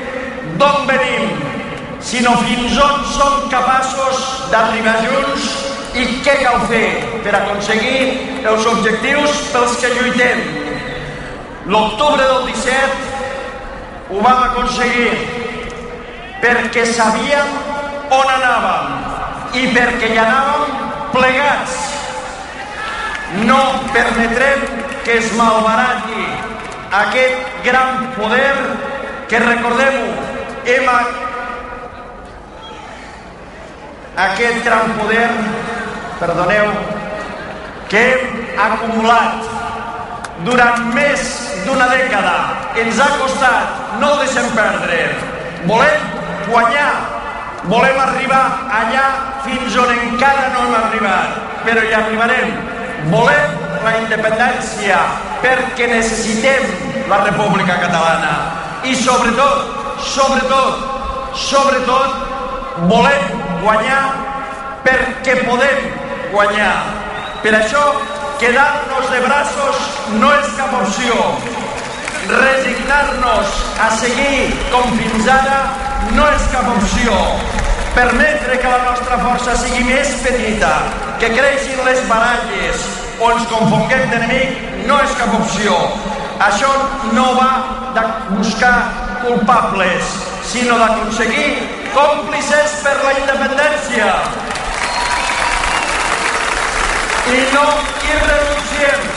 [0.58, 1.55] d'on venim,
[2.00, 5.48] sinó fins on som capaços d'arribar junts
[5.96, 6.88] i què cal fer
[7.24, 10.42] per aconseguir els objectius pels que lluitem.
[11.72, 15.10] L'octubre del 17 ho vam aconseguir
[16.42, 17.54] perquè sabíem
[18.14, 20.76] on anàvem i perquè hi anàvem
[21.14, 21.78] plegats.
[23.48, 23.58] No
[23.92, 24.62] permetrem
[25.04, 26.26] que es malbarati
[27.00, 28.54] aquest gran poder
[29.28, 30.12] que, recordem-ho,
[30.66, 30.88] hem
[34.16, 35.28] aquest gran poder,
[36.18, 36.70] perdoneu,
[37.88, 39.44] que hem acumulat
[40.46, 41.26] durant més
[41.66, 42.36] d'una dècada.
[42.80, 45.02] Ens ha costat, no ho deixem perdre.
[45.68, 46.08] Volem
[46.48, 46.94] guanyar,
[47.68, 48.42] volem arribar
[48.80, 49.06] allà
[49.44, 52.52] fins on encara no hem arribat, però hi arribarem.
[53.12, 54.98] Volem la independència
[55.44, 58.32] perquè necessitem la República Catalana
[58.88, 59.74] i sobretot,
[60.14, 60.86] sobretot,
[61.36, 64.04] sobretot volem guanyar
[64.86, 65.88] perquè podem
[66.32, 66.76] guanyar.
[67.42, 67.82] Per això,
[68.40, 69.82] quedar-nos de braços
[70.20, 71.16] no és cap opció.
[72.26, 75.60] Resignar-nos a seguir com fins ara
[76.16, 77.16] no és cap opció.
[77.96, 80.72] Permetre que la nostra força sigui més petita,
[81.20, 82.86] que creixin les baralles
[83.20, 85.76] o ens confonguem d'enemic no és cap opció.
[86.46, 86.68] Això
[87.16, 87.50] no va
[87.96, 88.04] de
[88.36, 88.74] buscar
[89.22, 90.10] culpables,
[90.46, 91.54] sinó d'aconseguir
[91.94, 94.10] còmplices per la independència.
[97.26, 97.64] I no
[98.06, 99.08] hi renunciem,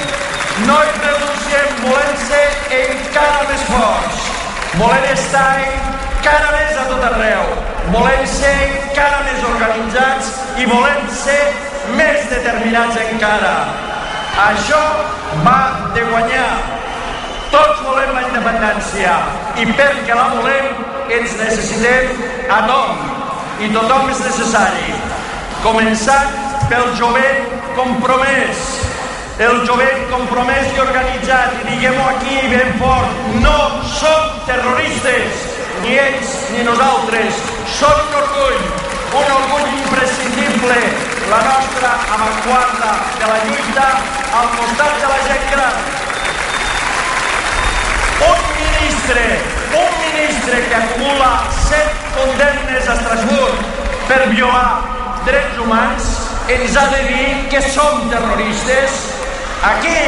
[0.65, 2.47] no hi renunciem, volem ser
[2.79, 4.25] encara més forts,
[4.81, 7.53] volem estar encara més a tot arreu,
[7.93, 11.39] volem ser encara més organitzats i volem ser
[11.99, 13.55] més determinats encara.
[14.49, 14.81] Això
[15.45, 15.59] va
[15.93, 16.51] de guanyar.
[17.53, 19.13] Tots volem la independència
[19.61, 22.11] i perquè la volem ens necessitem
[22.53, 23.17] a tothom
[23.65, 24.93] i tothom és necessari.
[25.63, 26.35] Començant
[26.69, 28.61] pel jovent compromès,
[29.43, 33.57] el jovent compromès i organitzat, i diguem-ho aquí ben fort, no
[33.97, 35.45] som terroristes,
[35.83, 37.39] ni ells ni nosaltres,
[37.79, 38.65] són un orgull,
[39.21, 40.81] un orgull imprescindible,
[41.31, 43.89] la nostra avantguarda de la lluita
[44.41, 45.98] al costat de la gent gran.
[48.27, 49.21] Un ministre,
[49.73, 51.31] un ministre que acumula
[51.69, 53.61] set condemnes a Estrasburg
[54.09, 54.81] per violar
[55.25, 56.09] drets humans,
[56.49, 58.97] ens ha de dir que som terroristes.
[59.63, 60.01] Aquí,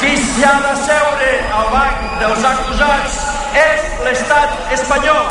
[0.00, 3.18] qui s'ha de seure al banc dels acusats
[3.64, 5.26] és l'estat espanyol.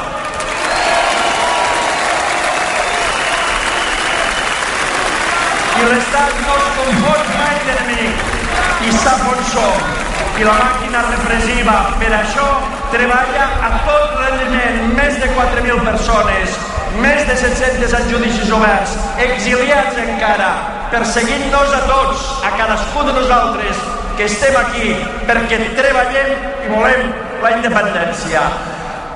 [5.81, 10.00] I l'estat no es confon mai d'enemic i sap on som.
[10.41, 12.45] I la màquina repressiva per això
[12.89, 16.55] treballa a tot rendiment més de 4.000 persones
[17.03, 20.49] més de 700 en judicis oberts, exiliats encara,
[20.95, 23.83] perseguint-nos a tots, a cadascú de nosaltres,
[24.17, 24.95] que estem aquí
[25.29, 26.33] perquè treballem
[26.65, 27.13] i volem
[27.45, 28.41] la independència.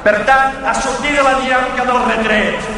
[0.05, 2.69] Per tant, a sortir de la dinàmica del retret,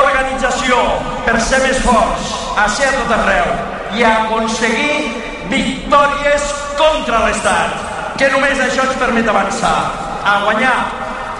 [0.00, 0.80] organització
[1.28, 3.52] per ser més forts, a ser a tot arreu
[4.00, 5.12] i a aconseguir
[5.52, 7.78] victòries contra l'Estat,
[8.18, 9.76] que només això ens permet avançar,
[10.24, 10.76] a guanyar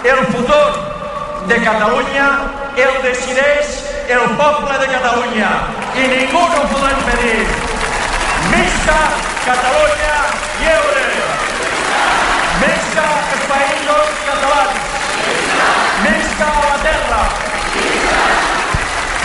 [0.03, 0.65] el futur
[1.47, 2.27] de Catalunya
[2.75, 3.77] el decideix
[4.15, 5.51] el poble de Catalunya
[5.95, 7.45] i ningú no ho podrà impedir.
[8.51, 8.99] Visca
[9.45, 10.19] Catalunya
[10.59, 11.07] lliure!
[12.65, 14.93] Visca els països catalans!
[16.05, 17.52] Visca la terra!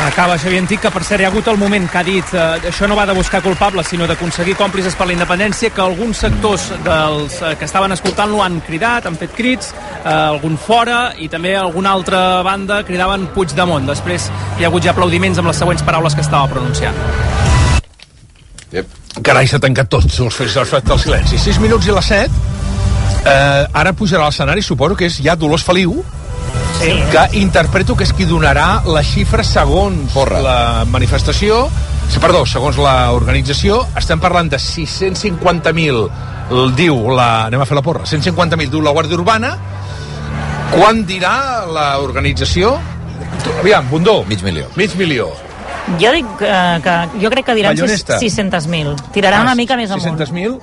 [0.07, 2.69] Acaba Xavier Antic, que per cert hi ha hagut el moment que ha dit eh,
[2.71, 6.69] això no va de buscar culpables, sinó d'aconseguir còmplices per la independència, que alguns sectors
[6.85, 11.57] dels eh, que estaven escoltant-lo han cridat, han fet crits, eh, algun fora, i també
[11.59, 13.91] alguna altra banda cridaven Puigdemont.
[13.91, 14.29] Després
[14.59, 17.03] hi ha hagut ja aplaudiments amb les següents paraules que estava pronunciant.
[18.71, 18.95] Yep.
[19.25, 21.43] Carai, s'ha tancat tot, els fets del fet del silenci.
[21.43, 22.47] 6 minuts i les 7.
[23.19, 25.99] Eh, ara pujarà a l'escenari, suposo que és ja Dolors Feliu,
[26.81, 26.93] sí.
[27.13, 30.41] que interpreto que és qui donarà les xifres segons Porra.
[30.45, 30.59] la
[30.89, 31.65] manifestació,
[32.09, 36.05] sí, perdó, segons l'organització, estem parlant de 650.000,
[36.51, 37.47] el diu la...
[37.49, 39.53] anem a fer la porra, 150.000 diu la Guàrdia Urbana,
[40.73, 42.77] quan dirà l'organització?
[43.61, 44.23] Aviam, Bundó.
[44.29, 44.67] Mig milió.
[44.77, 45.29] Mig milió.
[45.99, 46.51] Jo dic que,
[46.85, 48.19] que jo crec que diran Ballonesta.
[48.21, 48.93] 600.000.
[49.15, 50.19] Tiraran Ah, una mica més amunt.
[50.21, 50.59] 600.000?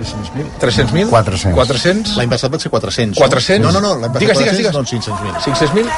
[0.00, 1.08] 300.000?
[1.10, 1.54] 400.
[1.54, 2.16] 400?
[2.16, 3.18] L'any passat va ser 400.
[3.20, 3.62] 400?
[3.66, 5.44] No, no, no, l'any passat Digues, 400, digues, doncs 500.000.
[5.44, 5.88] 500.000?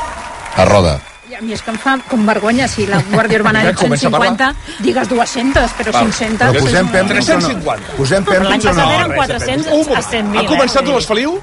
[0.57, 0.99] A roda.
[1.31, 4.49] I a mi és que em fa com vergonya si la Guàrdia Urbana a 150,
[4.85, 6.11] digues 200, però Val.
[6.11, 6.39] 500...
[6.43, 6.93] Però posem no.
[6.93, 7.49] pèmptols o no?
[7.49, 7.97] 350.
[7.97, 8.75] Posem Però l'any o no?
[8.77, 10.43] passat eren 400 a 100.000.
[10.43, 10.87] Ha començat eh?
[10.91, 11.39] Dolors Feliu?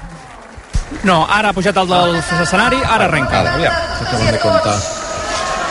[1.06, 3.40] No, ara ha pujat el del escenari, ara arrenca.
[3.40, 3.74] Ara, aviam.
[4.04, 4.76] Acabem de comptar.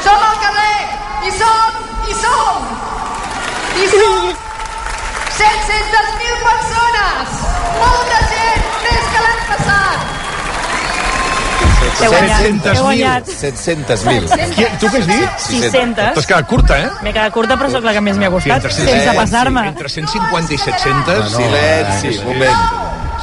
[0.03, 0.77] Som al carrer
[1.27, 1.79] i som,
[2.09, 2.69] i som,
[3.83, 4.29] i som
[5.39, 6.28] 700.000
[11.97, 12.81] 700.000.
[12.81, 13.27] guanyat.
[13.27, 14.53] 700.000.
[14.55, 15.29] Qui, tu què has dit?
[15.45, 16.13] 600.
[16.15, 16.89] T'has quedat curta, eh?
[17.03, 19.65] M'he quedat curta, però sóc la que més m'hi ha costat, Entre sense 150 passar-me.
[19.73, 21.31] Entre 150 i 700...
[21.35, 22.59] Silenci, un moment.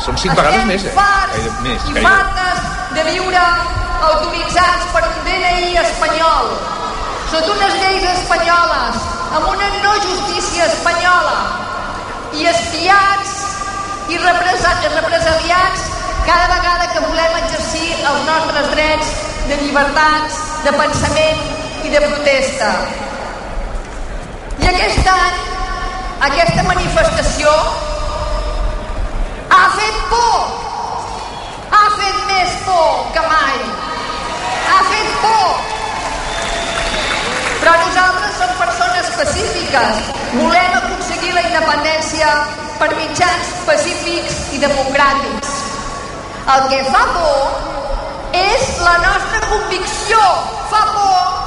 [0.04, 0.92] Són 5 vegades més, eh?
[0.92, 2.58] farts Més, i fartes
[2.96, 3.44] de viure
[4.10, 6.50] autoritzats per un DNI espanyol,
[7.32, 8.98] sota unes lleis espanyoles,
[9.38, 11.38] amb una no justícia espanyola,
[12.36, 13.32] i espiats
[14.12, 15.88] i represa- represaliats
[16.26, 19.10] cada vegada que volem exercir els nostres drets
[19.46, 21.42] de llibertats, de pensament
[21.86, 22.70] i de protesta.
[24.58, 25.36] I aquest any,
[26.28, 27.52] aquesta manifestació
[29.54, 30.40] ha fet por,
[31.78, 33.62] ha fet més por que mai,
[34.72, 35.46] ha fet por.
[37.60, 40.02] Però nosaltres som persones pacífiques,
[40.34, 42.34] volem aconseguir la independència
[42.82, 45.65] per mitjans pacífics i democràtics.
[46.54, 50.18] El que fa por és la nostra convicció,
[50.70, 51.46] fa por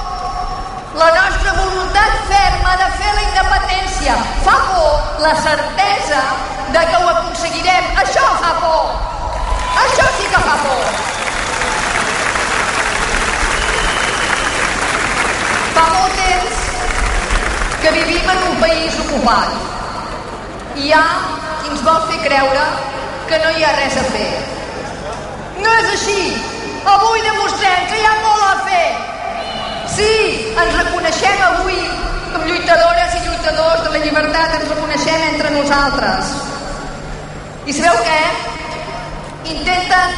[0.99, 4.17] la nostra voluntat ferma de fer la independència.
[4.43, 6.25] Fa por la certesa
[6.73, 7.87] de que ho aconseguirem.
[8.03, 8.91] Això fa por.
[9.85, 10.83] Això sí que fa por.
[15.79, 16.61] Fa molt temps
[17.85, 19.57] que vivim en un país ocupat.
[20.75, 21.03] Hi ha
[21.63, 22.71] qui ens vol fer creure
[23.31, 24.58] que no hi ha res a fer.
[25.69, 26.21] No és així.
[26.89, 28.85] Avui demostrem que hi ha molt a fer.
[29.95, 30.13] Sí,
[30.63, 31.77] ens reconeixem avui
[32.31, 36.31] com lluitadores i lluitadors de la llibertat, ens reconeixem entre nosaltres.
[37.69, 38.21] I sabeu què?
[39.53, 40.17] Intenten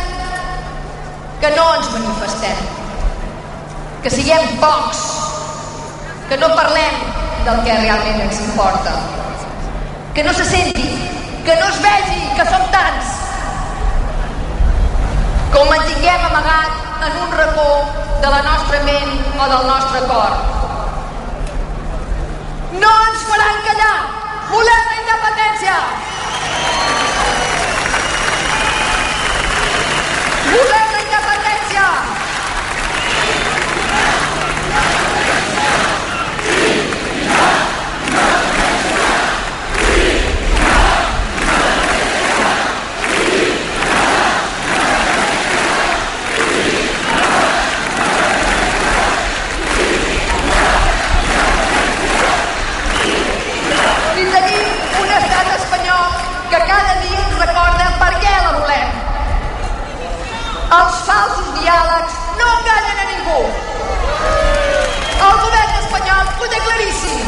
[1.44, 2.62] que no ens manifestem,
[4.06, 5.02] que siguem pocs,
[6.30, 7.02] que no parlem
[7.48, 8.96] del que realment ens importa,
[10.16, 10.88] que no se senti,
[11.44, 13.18] que no es vegi que som tants,
[15.52, 16.72] que ho mantinguem amagat
[17.08, 17.72] en un racó
[18.22, 20.32] de la nostra ment o del nostre cor.
[22.84, 24.00] No ens faran callar!
[24.54, 25.76] Volem la independència!
[30.52, 31.86] Volem la independència!
[54.22, 54.66] I tenim
[55.02, 56.10] un estat espanyol
[56.52, 58.92] que cada dia ens recorda per què la volem.
[60.76, 63.40] Els falsos diàlegs no enganyen a ningú.
[65.28, 67.26] El govern espanyol ho té claríssim.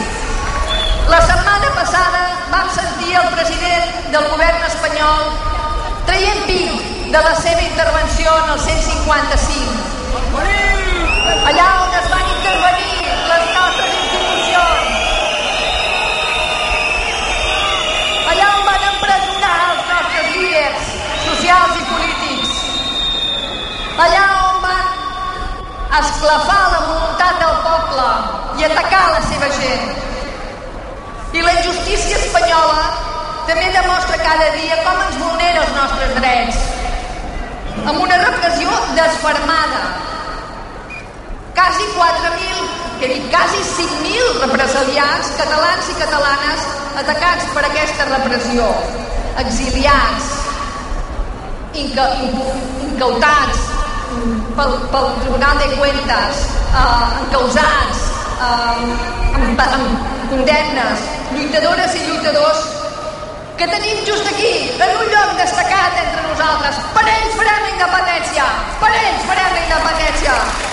[1.12, 2.22] La setmana passada
[2.54, 5.22] vam sentir el president del govern espanyol
[6.08, 6.72] traient pit
[7.18, 9.92] de la seva intervenció en el 155.
[11.52, 14.94] Allà on es van intervenir les nostres institucions.
[18.34, 20.84] allà on van empresonar els nostres líders
[21.28, 22.23] socials i polítics,
[23.98, 24.86] allà on van
[26.00, 28.06] esclafar la voluntat del poble
[28.58, 29.92] i atacar la seva gent.
[31.34, 32.86] I la injustícia espanyola
[33.50, 36.62] també demostra cada dia com ens vulnera els nostres drets,
[37.84, 39.84] amb una repressió desfermada.
[41.54, 42.70] Quasi 4.000,
[43.00, 46.66] que dic, quasi 5.000 represaliats catalans i catalanes
[47.04, 48.72] atacats per aquesta repressió,
[49.44, 50.34] exiliats,
[51.84, 52.10] inca,
[52.90, 53.73] incautats
[54.58, 56.44] pel, pel Tribunal de Cuentas,
[56.74, 58.04] eh, encausats,
[58.40, 62.62] eh, amb amb, condemnes, lluitadores i lluitadors
[63.58, 66.80] que tenim just aquí, en un lloc destacat entre nosaltres.
[66.98, 68.48] Per ells farem la independència!
[68.82, 70.73] Per ells farem la independència!